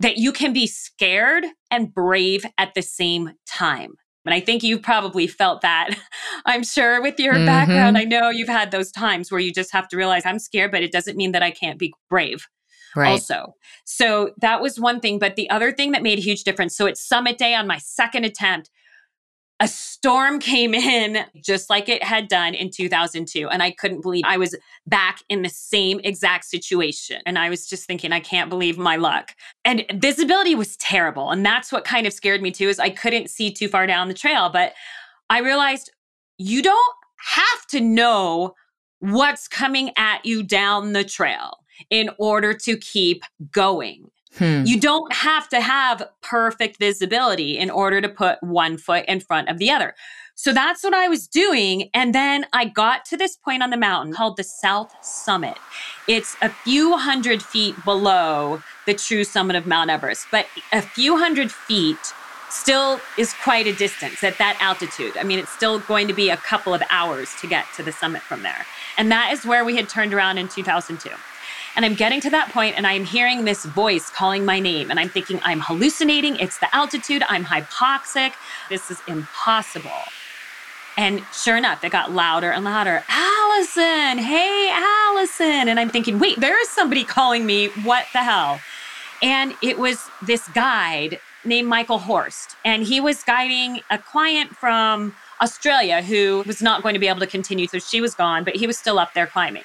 [0.00, 3.94] that you can be scared and brave at the same time.
[4.28, 5.98] And I think you've probably felt that,
[6.44, 7.46] I'm sure, with your mm-hmm.
[7.46, 7.96] background.
[7.96, 10.82] I know you've had those times where you just have to realize I'm scared, but
[10.82, 12.46] it doesn't mean that I can't be brave.
[12.94, 13.12] Right.
[13.12, 13.54] Also,
[13.86, 15.18] so that was one thing.
[15.18, 17.78] But the other thing that made a huge difference so it's summit day on my
[17.78, 18.68] second attempt,
[19.60, 23.48] a storm came in just like it had done in 2002.
[23.48, 24.54] And I couldn't believe I was
[24.86, 27.20] back in the same exact situation.
[27.26, 29.32] And I was just thinking, I can't believe my luck.
[29.64, 31.30] And visibility was terrible.
[31.30, 34.06] And that's what kind of scared me too, is I couldn't see too far down
[34.06, 34.48] the trail.
[34.48, 34.74] But
[35.28, 35.90] I realized
[36.38, 38.54] you don't have to know
[39.00, 41.58] what's coming at you down the trail
[41.90, 44.10] in order to keep going.
[44.36, 44.64] Hmm.
[44.64, 49.48] You don't have to have perfect visibility in order to put one foot in front
[49.48, 49.94] of the other.
[50.34, 51.90] So that's what I was doing.
[51.94, 55.58] And then I got to this point on the mountain called the South Summit.
[56.06, 61.18] It's a few hundred feet below the true summit of Mount Everest, but a few
[61.18, 61.98] hundred feet
[62.50, 65.16] still is quite a distance at that altitude.
[65.16, 67.92] I mean, it's still going to be a couple of hours to get to the
[67.92, 68.64] summit from there.
[68.96, 71.10] And that is where we had turned around in 2002.
[71.78, 74.90] And I'm getting to that point and I'm hearing this voice calling my name.
[74.90, 76.34] And I'm thinking, I'm hallucinating.
[76.40, 77.22] It's the altitude.
[77.28, 78.32] I'm hypoxic.
[78.68, 80.02] This is impossible.
[80.96, 83.04] And sure enough, it got louder and louder.
[83.08, 85.68] Alison, hey, Alison.
[85.68, 87.68] And I'm thinking, wait, there is somebody calling me.
[87.84, 88.58] What the hell?
[89.22, 92.56] And it was this guide named Michael Horst.
[92.64, 97.20] And he was guiding a client from Australia who was not going to be able
[97.20, 97.68] to continue.
[97.68, 99.62] So she was gone, but he was still up there climbing.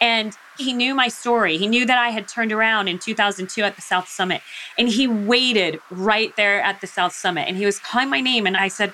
[0.00, 1.56] And he knew my story.
[1.56, 4.42] He knew that I had turned around in 2002 at the South Summit.
[4.78, 7.48] And he waited right there at the South Summit.
[7.48, 8.46] And he was calling my name.
[8.46, 8.90] And I said,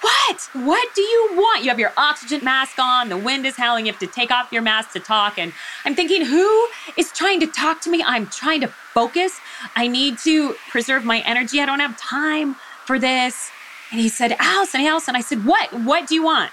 [0.00, 0.48] What?
[0.54, 1.64] What do you want?
[1.64, 3.08] You have your oxygen mask on.
[3.08, 3.86] The wind is howling.
[3.86, 5.38] You have to take off your mask to talk.
[5.38, 5.52] And
[5.84, 8.02] I'm thinking, Who is trying to talk to me?
[8.06, 9.38] I'm trying to focus.
[9.74, 11.60] I need to preserve my energy.
[11.60, 12.56] I don't have time
[12.86, 13.50] for this.
[13.90, 15.14] And he said, Alison, Alison.
[15.14, 15.72] I said, What?
[15.72, 16.52] What do you want?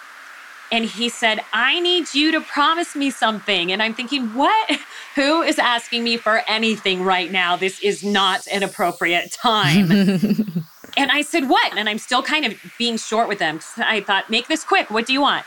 [0.74, 3.72] And he said, I need you to promise me something.
[3.72, 4.80] And I'm thinking, what?
[5.16, 7.56] Who is asking me for anything right now?
[7.56, 9.92] This is not an appropriate time.
[10.98, 11.78] and I said, what?
[11.78, 13.60] And I'm still kind of being short with him.
[13.78, 14.90] I thought, make this quick.
[14.90, 15.46] What do you want?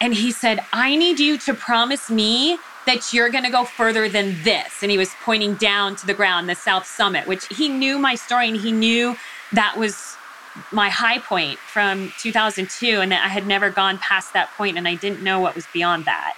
[0.00, 4.08] And he said, I need you to promise me that you're going to go further
[4.08, 4.82] than this.
[4.82, 8.16] And he was pointing down to the ground, the South Summit, which he knew my
[8.16, 9.16] story and he knew
[9.52, 10.16] that was
[10.70, 14.94] my high point from 2002 and I had never gone past that point and I
[14.94, 16.34] didn't know what was beyond that.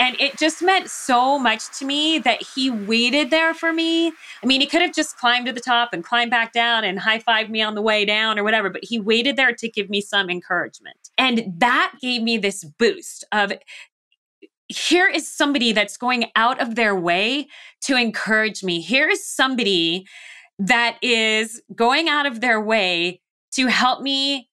[0.00, 4.08] And it just meant so much to me that he waited there for me.
[4.08, 7.00] I mean, he could have just climbed to the top and climbed back down and
[7.00, 9.90] high fived me on the way down or whatever, but he waited there to give
[9.90, 11.10] me some encouragement.
[11.18, 13.52] And that gave me this boost of
[14.68, 17.48] here is somebody that's going out of their way
[17.80, 18.80] to encourage me.
[18.80, 20.06] Here is somebody
[20.58, 23.20] that is going out of their way
[23.52, 24.48] to help me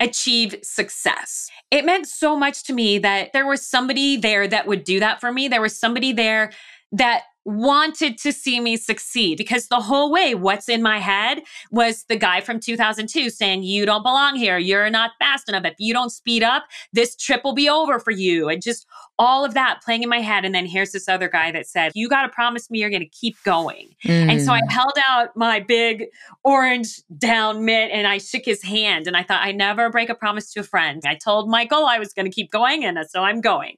[0.00, 1.48] achieve success.
[1.70, 5.20] It meant so much to me that there was somebody there that would do that
[5.20, 5.48] for me.
[5.48, 6.52] There was somebody there
[6.92, 12.04] that wanted to see me succeed because the whole way what's in my head was
[12.08, 15.92] the guy from 2002 saying you don't belong here you're not fast enough if you
[15.92, 18.86] don't speed up this trip will be over for you and just
[19.18, 21.92] all of that playing in my head and then here's this other guy that said
[21.94, 24.30] you got to promise me you're going to keep going mm.
[24.30, 24.70] and so i mm.
[24.70, 26.06] held out my big
[26.44, 30.14] orange down mitt and i shook his hand and i thought i never break a
[30.14, 33.22] promise to a friend i told michael i was going to keep going and so
[33.22, 33.76] i'm going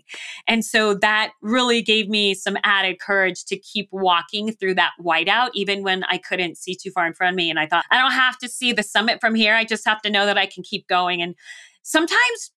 [0.49, 5.51] and so that really gave me some added courage to keep walking through that whiteout,
[5.55, 7.51] even when I couldn't see too far in front of me.
[7.51, 9.55] And I thought, I don't have to see the summit from here.
[9.55, 11.23] I just have to know that I can keep going.
[11.23, 11.35] And
[11.83, 12.53] sometimes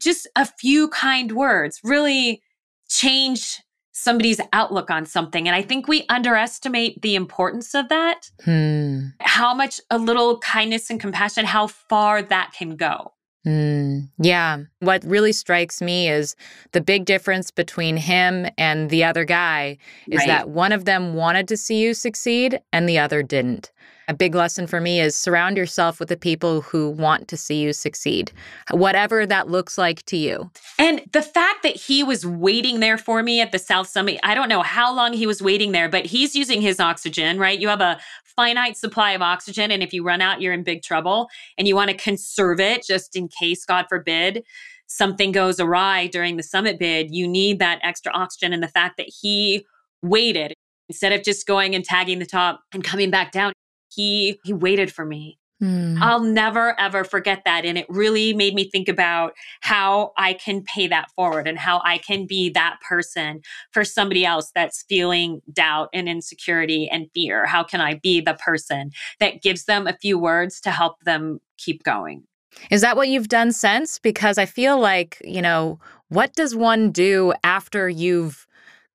[0.00, 2.42] just a few kind words really
[2.88, 3.60] change
[3.92, 5.46] somebody's outlook on something.
[5.46, 8.30] And I think we underestimate the importance of that.
[8.44, 9.08] Hmm.
[9.20, 13.12] How much a little kindness and compassion, how far that can go.
[13.46, 14.58] Mm, yeah.
[14.80, 16.36] What really strikes me is
[16.72, 20.26] the big difference between him and the other guy is right.
[20.26, 23.72] that one of them wanted to see you succeed and the other didn't.
[24.08, 27.60] A big lesson for me is surround yourself with the people who want to see
[27.60, 28.32] you succeed,
[28.72, 30.50] whatever that looks like to you.
[30.78, 34.34] And the fact that he was waiting there for me at the South Summit, I
[34.34, 37.60] don't know how long he was waiting there, but he's using his oxygen, right?
[37.60, 38.00] You have a
[38.34, 39.70] finite supply of oxygen.
[39.70, 41.28] And if you run out, you're in big trouble.
[41.56, 44.44] And you want to conserve it just in case, God forbid,
[44.86, 47.14] something goes awry during the summit bid.
[47.14, 48.52] You need that extra oxygen.
[48.52, 49.66] And the fact that he
[50.02, 50.54] waited
[50.88, 53.52] instead of just going and tagging the top and coming back down,
[53.90, 55.38] he he waited for me.
[55.62, 55.98] Mm.
[56.00, 57.64] I'll never ever forget that.
[57.64, 61.82] And it really made me think about how I can pay that forward and how
[61.84, 67.44] I can be that person for somebody else that's feeling doubt and insecurity and fear.
[67.44, 71.40] How can I be the person that gives them a few words to help them
[71.58, 72.24] keep going?
[72.70, 73.98] Is that what you've done since?
[73.98, 78.46] Because I feel like, you know, what does one do after you've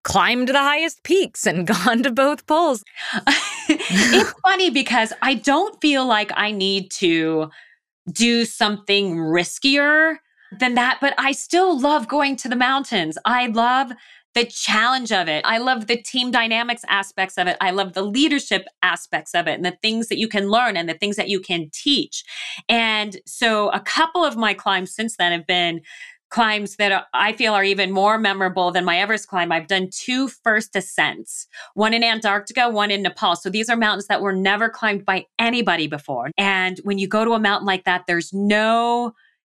[0.06, 2.84] climbed the highest peaks and gone to both poles.
[3.68, 7.50] it's funny because I don't feel like I need to
[8.10, 10.18] do something riskier
[10.60, 13.18] than that, but I still love going to the mountains.
[13.26, 13.92] I love
[14.36, 15.44] the challenge of it.
[15.46, 17.58] I love the team dynamics aspects of it.
[17.62, 20.88] I love the leadership aspects of it and the things that you can learn and
[20.88, 22.24] the things that you can teach.
[22.68, 25.82] And so a couple of my climbs since then have been
[26.30, 29.52] climbs that I feel are even more memorable than my Everest climb.
[29.52, 33.36] I've done two first ascents, one in Antarctica, one in Nepal.
[33.36, 36.32] So these are mountains that were never climbed by anybody before.
[36.38, 39.14] And when you go to a mountain like that, there's no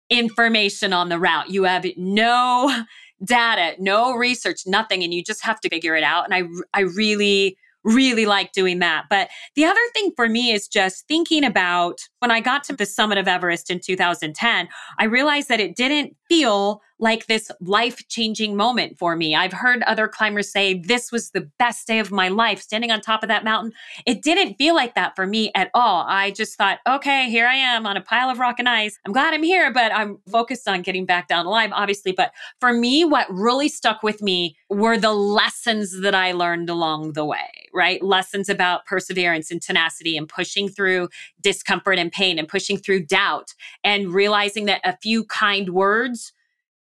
[0.09, 1.49] information on the route.
[1.49, 2.83] You have no
[3.23, 6.25] data, no research, nothing, and you just have to figure it out.
[6.25, 9.05] And I, I really really like doing that.
[9.09, 12.85] But the other thing for me is just thinking about when I got to the
[12.85, 18.55] summit of Everest in 2010, I realized that it didn't feel like this life changing
[18.55, 19.35] moment for me.
[19.35, 23.01] I've heard other climbers say this was the best day of my life standing on
[23.01, 23.73] top of that mountain.
[24.05, 26.05] It didn't feel like that for me at all.
[26.07, 28.99] I just thought, okay, here I am on a pile of rock and ice.
[29.05, 32.11] I'm glad I'm here, but I'm focused on getting back down alive, obviously.
[32.11, 37.13] But for me, what really stuck with me were the lessons that I learned along
[37.13, 38.03] the way, right?
[38.03, 41.09] Lessons about perseverance and tenacity and pushing through
[41.41, 46.33] discomfort and pain and pushing through doubt and realizing that a few kind words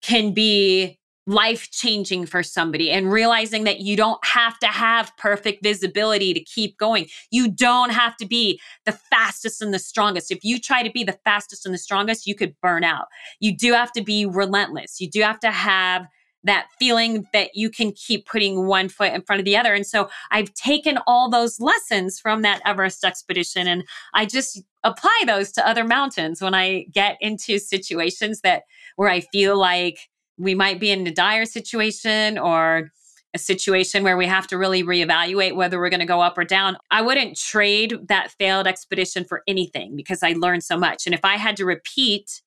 [0.03, 5.63] can be life changing for somebody and realizing that you don't have to have perfect
[5.63, 7.07] visibility to keep going.
[7.31, 10.31] You don't have to be the fastest and the strongest.
[10.31, 13.09] If you try to be the fastest and the strongest, you could burn out.
[13.41, 15.03] You do have to be relentless.
[15.03, 16.07] You do have to have
[16.49, 19.75] that feeling that you can keep putting one foot in front of the other.
[19.75, 23.85] And so I've taken all those lessons from that Everest expedition and
[24.15, 28.63] I just apply those to other mountains when I get into situations that
[28.97, 32.91] where I feel like we might be in a dire situation or
[33.35, 36.45] a situation where we have to really reevaluate whether we're going to go up or
[36.45, 36.77] down.
[36.91, 41.07] I wouldn't trade that failed expedition for anything because I learned so much.
[41.07, 42.43] And if I had to repeat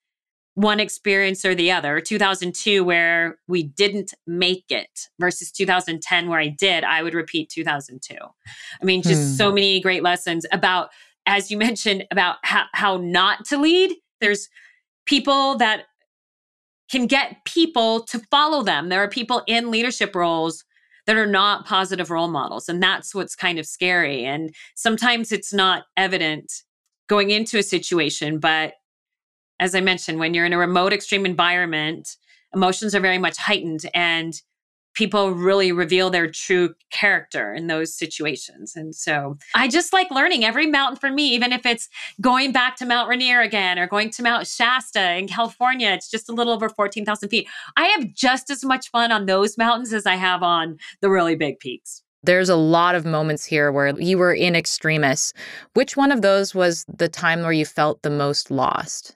[0.55, 6.47] one experience or the other 2002 where we didn't make it versus 2010 where i
[6.47, 8.15] did i would repeat 2002
[8.81, 9.35] i mean just hmm.
[9.35, 10.89] so many great lessons about
[11.25, 14.49] as you mentioned about how, how not to lead there's
[15.05, 15.85] people that
[16.91, 18.89] can get people to follow them.
[18.89, 20.65] There are people in leadership roles
[21.07, 22.67] that are not positive role models.
[22.67, 24.25] And that's what's kind of scary.
[24.25, 26.51] And sometimes it's not evident
[27.07, 28.39] going into a situation.
[28.39, 28.73] But
[29.61, 32.17] as I mentioned, when you're in a remote, extreme environment,
[32.53, 33.83] emotions are very much heightened.
[33.93, 34.33] And
[34.93, 38.75] people really reveal their true character in those situations.
[38.75, 41.87] And so I just like learning every mountain for me, even if it's
[42.19, 45.91] going back to Mount Rainier again or going to Mount Shasta in California.
[45.91, 47.47] It's just a little over 14,000 feet.
[47.77, 51.35] I have just as much fun on those mountains as I have on the really
[51.35, 52.03] big peaks.
[52.23, 55.33] There's a lot of moments here where you were in extremis.
[55.73, 59.15] Which one of those was the time where you felt the most lost?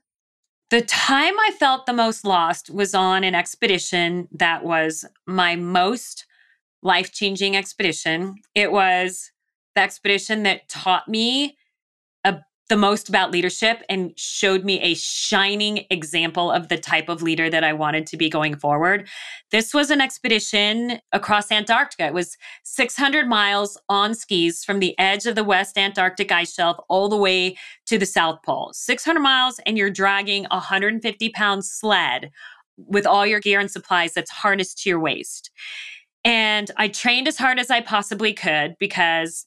[0.71, 6.25] The time I felt the most lost was on an expedition that was my most
[6.81, 8.35] life changing expedition.
[8.55, 9.31] It was
[9.75, 11.57] the expedition that taught me
[12.67, 17.49] the most about leadership and showed me a shining example of the type of leader
[17.49, 19.07] that I wanted to be going forward.
[19.51, 22.07] This was an expedition across Antarctica.
[22.07, 26.77] It was 600 miles on skis from the edge of the West Antarctic ice shelf
[26.89, 27.55] all the way
[27.85, 28.71] to the South Pole.
[28.73, 32.31] 600 miles, and you're dragging a 150 pound sled
[32.77, 35.51] with all your gear and supplies that's harnessed to your waist.
[36.23, 39.45] And I trained as hard as I possibly could because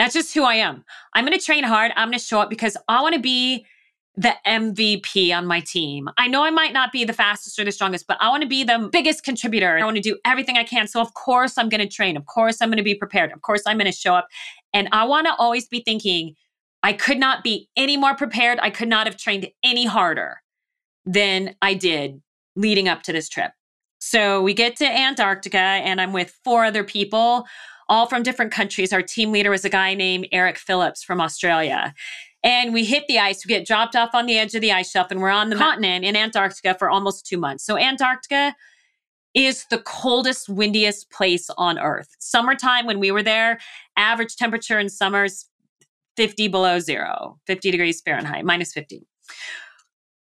[0.00, 0.84] that's just who I am.
[1.14, 1.92] I'm going to train hard.
[1.94, 3.66] I'm going to show up because I want to be
[4.16, 6.08] the MVP on my team.
[6.16, 8.48] I know I might not be the fastest or the strongest, but I want to
[8.48, 9.78] be the biggest contributor.
[9.78, 10.86] I want to do everything I can.
[10.86, 12.16] So, of course, I'm going to train.
[12.16, 13.30] Of course, I'm going to be prepared.
[13.32, 14.28] Of course, I'm going to show up.
[14.72, 16.34] And I want to always be thinking,
[16.82, 18.58] I could not be any more prepared.
[18.62, 20.40] I could not have trained any harder
[21.04, 22.22] than I did
[22.56, 23.52] leading up to this trip.
[23.98, 27.46] So we get to Antarctica, and I'm with four other people
[27.90, 28.92] all from different countries.
[28.92, 31.92] Our team leader was a guy named Eric Philips from Australia.
[32.42, 34.90] And we hit the ice, we get dropped off on the edge of the ice
[34.90, 37.66] shelf, and we're on the continent in Antarctica for almost two months.
[37.66, 38.54] So, Antarctica
[39.34, 42.08] is the coldest, windiest place on earth.
[42.18, 43.58] Summertime, when we were there,
[43.96, 45.46] average temperature in summers
[46.16, 49.06] 50 below zero, 50 degrees Fahrenheit, minus 50.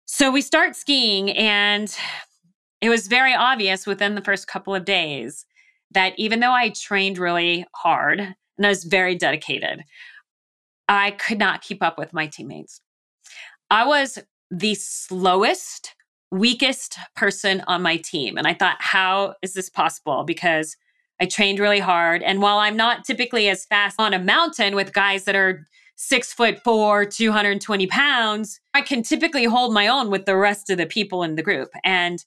[0.06, 1.96] So we start skiing, and
[2.82, 5.46] it was very obvious within the first couple of days
[5.92, 9.84] that even though I trained really hard and I was very dedicated,
[10.88, 12.82] I could not keep up with my teammates.
[13.70, 14.20] I was
[14.50, 15.96] the slowest,
[16.32, 18.38] weakest person on my team.
[18.38, 20.24] And I thought, how is this possible?
[20.24, 20.76] Because
[21.22, 22.24] I trained really hard.
[22.24, 25.66] And while I'm not typically as fast on a mountain with guys that are
[25.96, 30.78] six foot four, 220 pounds, I can typically hold my own with the rest of
[30.78, 31.70] the people in the group.
[31.84, 32.26] And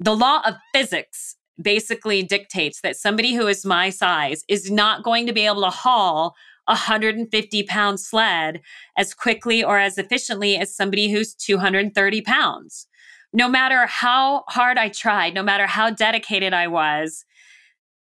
[0.00, 5.26] the law of physics basically dictates that somebody who is my size is not going
[5.26, 6.34] to be able to haul
[6.68, 8.60] a 150 pound sled
[8.96, 12.86] as quickly or as efficiently as somebody who's 230 pounds.
[13.32, 17.24] No matter how hard I tried, no matter how dedicated I was,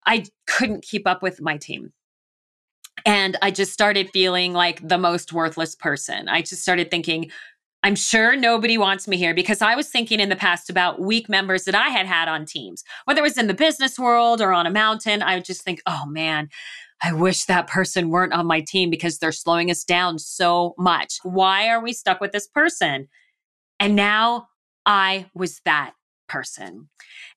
[0.07, 1.93] I couldn't keep up with my team.
[3.05, 6.29] And I just started feeling like the most worthless person.
[6.29, 7.31] I just started thinking,
[7.85, 11.29] I'm sure nobody wants me here because I was thinking in the past about weak
[11.29, 14.55] members that I had had on teams, whether it was in the business world or
[14.55, 15.23] on a mountain.
[15.23, 16.49] I would just think, oh man,
[17.03, 21.19] I wish that person weren't on my team because they're slowing us down so much.
[21.25, 23.07] Why are we stuck with this person?
[23.79, 24.49] And now
[24.87, 25.93] I was that
[26.29, 26.89] person.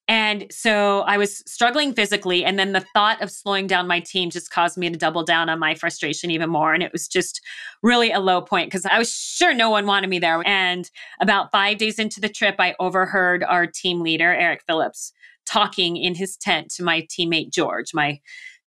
[0.08, 2.46] And so I was struggling physically.
[2.46, 5.50] And then the thought of slowing down my team just caused me to double down
[5.50, 6.74] on my frustration even more.
[6.74, 7.42] And it was just
[7.84, 10.42] really a low point because I was sure no one wanted me there.
[10.48, 15.12] And about five days into the trip, I overheard our team leader, Eric Philips,
[15.46, 18.20] talking in his tent to my teammate, George, my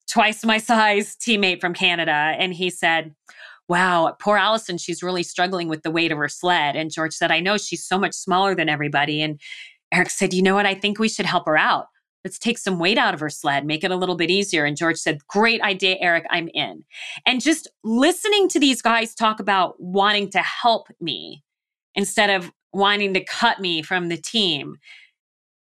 [0.09, 2.11] twice my size teammate from Canada.
[2.11, 3.13] And he said,
[3.69, 6.75] Wow, poor Alison, she's really struggling with the weight of her sled.
[6.75, 9.21] And George said, I know she's so much smaller than everybody.
[9.21, 9.39] And
[9.91, 10.65] Eric said, You know what?
[10.65, 11.87] I think we should help her out.
[12.25, 14.65] Let's take some weight out of her sled, make it a little bit easier.
[14.65, 16.83] And George said, Great idea, Eric, I'm in.
[17.25, 21.43] And just listening to these guys talk about wanting to help me
[21.95, 24.77] instead of wanting to cut me from the team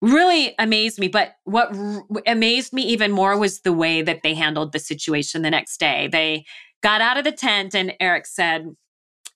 [0.04, 1.08] really amazed me.
[1.08, 5.42] But what r- amazed me even more was the way that they handled the situation
[5.42, 6.08] the next day.
[6.08, 6.44] They
[6.82, 8.66] got out of the tent, and Eric said,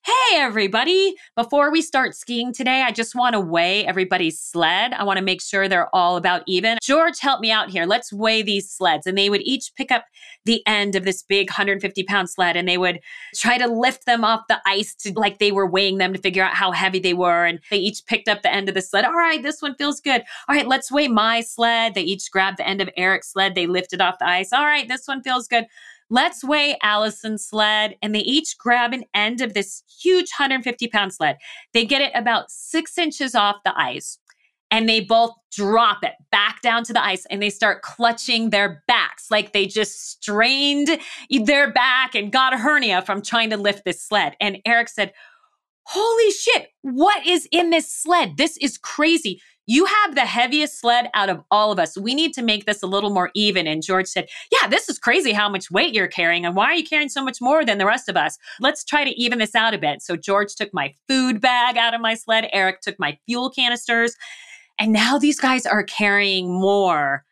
[0.08, 1.16] Hey, everybody.
[1.36, 4.94] Before we start skiing today, I just want to weigh everybody's sled.
[4.94, 6.78] I want to make sure they're all about even.
[6.82, 7.84] George, help me out here.
[7.84, 9.06] Let's weigh these sleds.
[9.06, 10.06] And they would each pick up
[10.46, 13.00] the end of this big 150 pound sled and they would
[13.34, 16.42] try to lift them off the ice to like they were weighing them to figure
[16.42, 17.44] out how heavy they were.
[17.44, 19.04] And they each picked up the end of the sled.
[19.04, 20.22] All right, this one feels good.
[20.48, 21.92] All right, let's weigh my sled.
[21.92, 23.54] They each grabbed the end of Eric's sled.
[23.54, 24.54] They lifted off the ice.
[24.54, 25.66] All right, this one feels good.
[26.10, 27.96] Let's weigh Alison's sled.
[28.02, 31.38] And they each grab an end of this huge 150 pound sled.
[31.74, 34.18] They get it about six inches off the ice.
[34.70, 38.84] and they both drop it back down to the ice and they start clutching their
[38.88, 40.98] backs like they just strained
[41.46, 44.36] their back and got a hernia from trying to lift this sled.
[44.40, 45.12] And Eric said,
[45.84, 48.36] Holy shit, what is in this sled?
[48.36, 49.40] This is crazy.
[49.68, 51.96] You have the heaviest sled out of all of us.
[51.98, 53.66] We need to make this a little more even.
[53.66, 56.46] And George said, Yeah, this is crazy how much weight you're carrying.
[56.46, 58.38] And why are you carrying so much more than the rest of us?
[58.60, 60.00] Let's try to even this out a bit.
[60.00, 62.48] So George took my food bag out of my sled.
[62.50, 64.16] Eric took my fuel canisters.
[64.78, 67.24] And now these guys are carrying more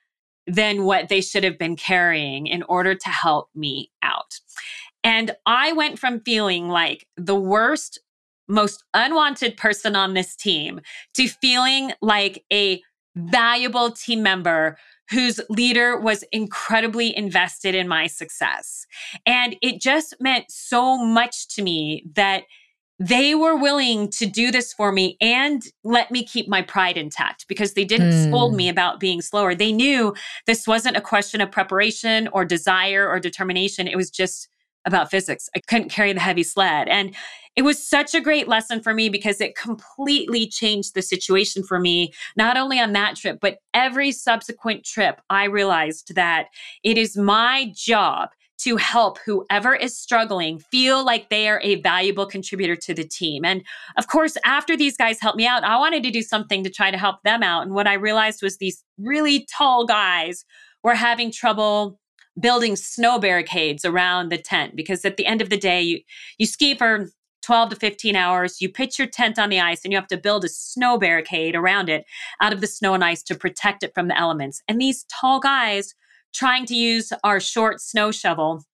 [0.47, 4.39] than what they should have been carrying in order to help me out.
[5.03, 7.99] And I went from feeling like the worst
[8.49, 10.80] most unwanted person on this team
[11.14, 12.82] to feeling like a
[13.16, 14.76] valuable team member
[15.11, 18.86] whose leader was incredibly invested in my success.
[19.24, 22.44] And it just meant so much to me that
[22.99, 27.47] they were willing to do this for me and let me keep my pride intact
[27.47, 28.28] because they didn't mm.
[28.28, 29.55] scold me about being slower.
[29.55, 30.14] They knew
[30.47, 33.86] this wasn't a question of preparation or desire or determination.
[33.86, 34.49] It was just
[34.87, 35.49] about physics.
[35.55, 36.89] I couldn't carry the heavy sled.
[36.89, 37.14] And
[37.57, 41.80] it was such a great lesson for me because it completely changed the situation for
[41.80, 45.20] me, not only on that trip, but every subsequent trip.
[45.30, 46.49] I realized that
[46.84, 48.28] it is my job
[48.59, 53.45] to help whoever is struggling feel like they are a valuable contributor to the team.
[53.45, 53.62] And
[53.99, 56.91] of course, after these guys helped me out, I wanted to do something to try
[56.91, 57.62] to help them out.
[57.62, 60.45] And what I realized was these really tall guys
[60.82, 61.99] were having trouble
[62.39, 66.01] building snow barricades around the tent because at the end of the day you
[66.39, 67.09] you ski for
[67.43, 70.16] 12 to 15 hours you pitch your tent on the ice and you have to
[70.16, 72.05] build a snow barricade around it
[72.41, 74.62] out of the snow and ice to protect it from the elements.
[74.68, 75.95] And these tall guys
[76.34, 78.64] trying to use our short snow shovel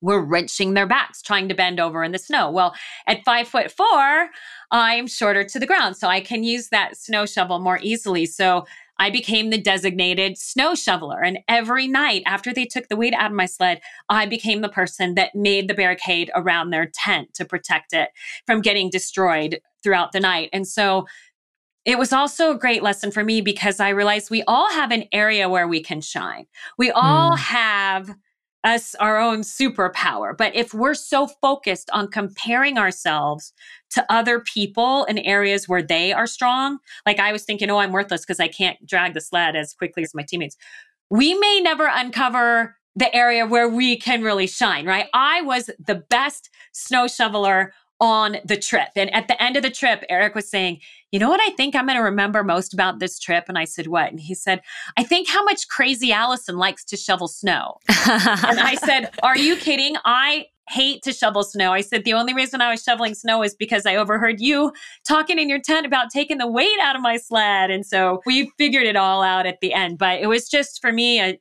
[0.00, 2.50] were wrenching their backs trying to bend over in the snow.
[2.50, 2.74] Well
[3.06, 4.30] at five foot four
[4.70, 8.26] i'm shorter to the ground so i can use that snow shovel more easily.
[8.26, 8.64] So
[8.98, 11.22] I became the designated snow shoveler.
[11.22, 14.68] And every night after they took the weight out of my sled, I became the
[14.68, 18.10] person that made the barricade around their tent to protect it
[18.46, 20.50] from getting destroyed throughout the night.
[20.52, 21.06] And so
[21.84, 25.04] it was also a great lesson for me because I realized we all have an
[25.12, 26.46] area where we can shine.
[26.76, 27.38] We all mm.
[27.38, 28.14] have
[28.64, 30.36] us our own superpower.
[30.36, 33.52] But if we're so focused on comparing ourselves
[33.90, 37.92] to other people in areas where they are strong, like I was thinking, oh, I'm
[37.92, 40.56] worthless because I can't drag the sled as quickly as my teammates,
[41.10, 45.06] we may never uncover the area where we can really shine, right?
[45.14, 48.88] I was the best snow shoveler on the trip.
[48.96, 50.80] And at the end of the trip, Eric was saying,
[51.10, 53.44] You know what I think I'm going to remember most about this trip?
[53.48, 54.10] And I said, What?
[54.10, 54.60] And he said,
[54.96, 57.76] I think how much crazy Alison likes to shovel snow.
[57.88, 59.96] and I said, Are you kidding?
[60.04, 61.72] I hate to shovel snow.
[61.72, 64.72] I said, The only reason I was shoveling snow is because I overheard you
[65.06, 67.70] talking in your tent about taking the weight out of my sled.
[67.70, 69.98] And so we figured it all out at the end.
[69.98, 71.38] But it was just for me a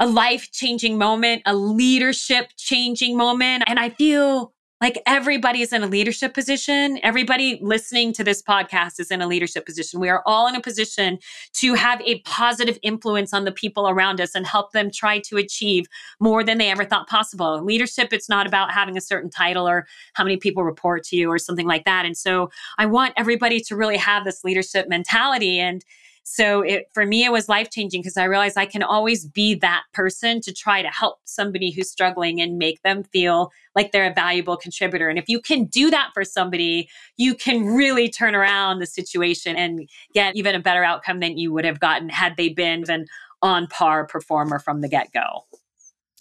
[0.00, 3.64] a life changing moment, a leadership changing moment.
[3.66, 4.53] And I feel
[4.84, 7.00] like everybody is in a leadership position.
[7.02, 9.98] Everybody listening to this podcast is in a leadership position.
[9.98, 11.18] We are all in a position
[11.54, 15.38] to have a positive influence on the people around us and help them try to
[15.38, 15.86] achieve
[16.20, 17.64] more than they ever thought possible.
[17.64, 21.30] Leadership, it's not about having a certain title or how many people report to you
[21.30, 22.04] or something like that.
[22.04, 25.82] And so I want everybody to really have this leadership mentality and
[26.24, 29.54] so it, for me, it was life changing because I realized I can always be
[29.56, 34.10] that person to try to help somebody who's struggling and make them feel like they're
[34.10, 35.10] a valuable contributor.
[35.10, 39.54] And if you can do that for somebody, you can really turn around the situation
[39.54, 43.04] and get even a better outcome than you would have gotten had they been an
[43.42, 45.44] on par performer from the get go.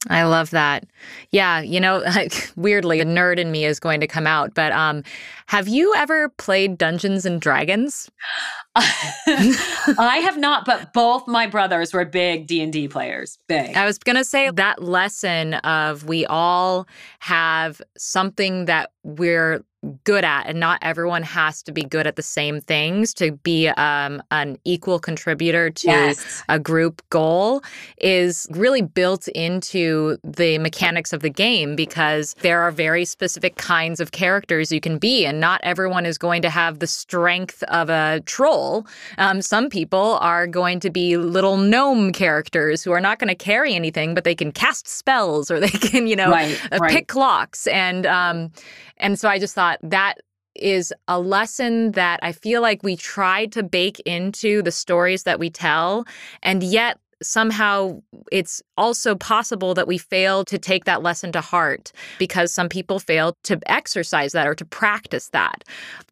[0.10, 0.86] I love that.
[1.32, 2.04] Yeah, you know,
[2.56, 4.54] weirdly, a nerd in me is going to come out.
[4.54, 5.04] But um,
[5.48, 8.10] have you ever played Dungeons and Dragons?
[8.76, 13.38] I have not, but both my brothers were big D and D players.
[13.48, 13.78] Big.
[13.78, 16.88] I was gonna say that lesson of we all
[17.20, 19.64] have something that we're
[20.04, 23.68] good at and not everyone has to be good at the same things to be
[23.70, 26.44] um, an equal contributor to yes.
[26.48, 27.62] a group goal
[27.98, 34.00] is really built into the mechanics of the game because there are very specific kinds
[34.00, 37.90] of characters you can be and not everyone is going to have the strength of
[37.90, 38.88] a troll
[39.18, 43.36] um, some people are going to be little gnome characters who are not going to
[43.36, 46.92] carry anything but they can cast spells or they can you know right, uh, right.
[46.92, 48.50] pick locks and um,
[48.98, 50.16] and so I just thought that
[50.56, 55.40] is a lesson that I feel like we try to bake into the stories that
[55.40, 56.06] we tell.
[56.44, 61.92] And yet, somehow it's also possible that we fail to take that lesson to heart
[62.20, 65.64] because some people fail to exercise that or to practice that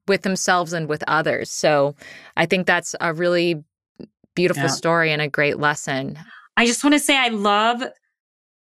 [0.08, 1.50] with themselves and with others.
[1.50, 1.96] So
[2.38, 3.62] I think that's a really
[4.36, 4.70] beautiful Yeah.
[4.70, 6.18] story and a great lesson.
[6.56, 7.84] I just want to say I love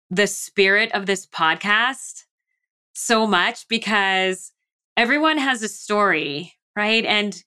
[0.09, 2.25] the spirit of this podcast
[2.99, 4.51] so much because
[4.97, 7.05] everyone has a story, right?
[7.05, 7.41] And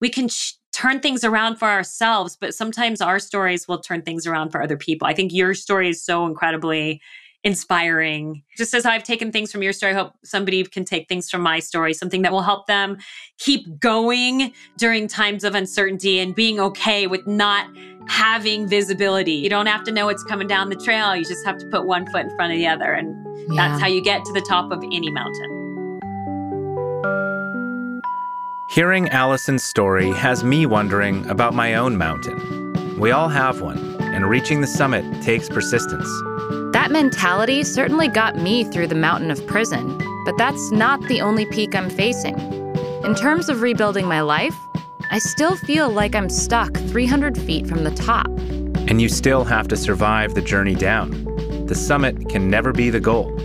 [0.00, 4.26] we can sh- turn things around for ourselves, but sometimes our stories will turn things
[4.26, 5.06] around for other people.
[5.06, 7.00] I think your story is so incredibly
[7.44, 8.42] inspiring.
[8.56, 11.40] Just as I've taken things from your story, I hope somebody can take things from
[11.40, 12.98] my story, something that will help them
[13.38, 17.66] keep going during times of uncertainty and being okay with not
[18.08, 19.32] having visibility.
[19.32, 21.16] You don't have to know what's coming down the trail.
[21.16, 22.92] You just have to put one foot in front of the other.
[22.92, 23.16] And
[23.50, 23.68] Yeah.
[23.68, 25.58] that's how you get to the top of any mountain.
[28.70, 32.98] Hearing Alison's story has me wondering about my own mountain.
[32.98, 36.08] We all have one, and reaching the summit takes persistence.
[36.72, 41.46] That mentality certainly got me through the mountain of prison, but that's not the only
[41.46, 42.38] peak I'm facing.
[43.04, 44.54] In terms of rebuilding my life,
[45.10, 48.28] I still feel like I'm stuck 300 feet from the top.
[48.88, 51.66] And you still have to survive the journey down.
[51.66, 53.36] The summit can never be the goal.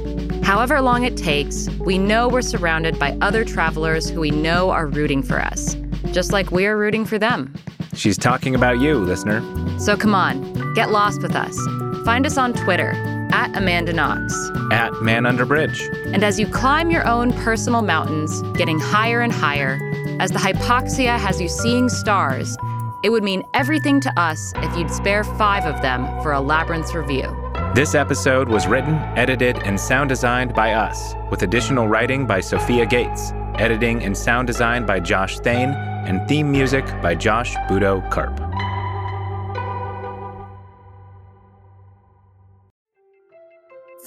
[0.43, 4.87] However long it takes, we know we're surrounded by other travelers who we know are
[4.87, 5.75] rooting for us,
[6.13, 7.53] just like we're rooting for them.
[7.93, 9.41] She's talking about you, listener.
[9.79, 11.57] So come on, get lost with us.
[12.05, 12.91] Find us on Twitter
[13.33, 14.31] at Amanda Knox.
[14.71, 15.81] At Man Under Bridge.
[16.13, 19.79] And as you climb your own personal mountains, getting higher and higher,
[20.19, 22.55] as the hypoxia has you seeing stars,
[23.03, 26.93] it would mean everything to us if you'd spare five of them for a Labyrinth
[26.93, 27.35] review.
[27.73, 32.85] This episode was written, edited, and sound designed by us, with additional writing by Sophia
[32.85, 38.39] Gates, editing and sound design by Josh Thane, and theme music by Josh Budo Karp.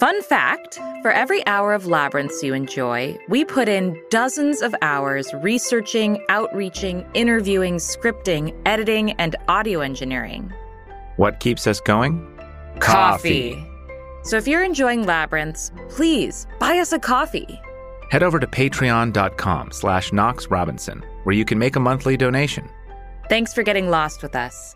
[0.01, 5.31] Fun fact for every hour of Labyrinths you enjoy, we put in dozens of hours
[5.31, 10.51] researching, outreaching, interviewing, scripting, editing, and audio engineering.
[11.17, 12.27] What keeps us going?
[12.79, 13.63] Coffee.
[14.23, 17.61] So if you're enjoying Labyrinths, please buy us a coffee.
[18.09, 22.67] Head over to patreon.com slash Knox Robinson, where you can make a monthly donation.
[23.29, 24.75] Thanks for getting lost with us.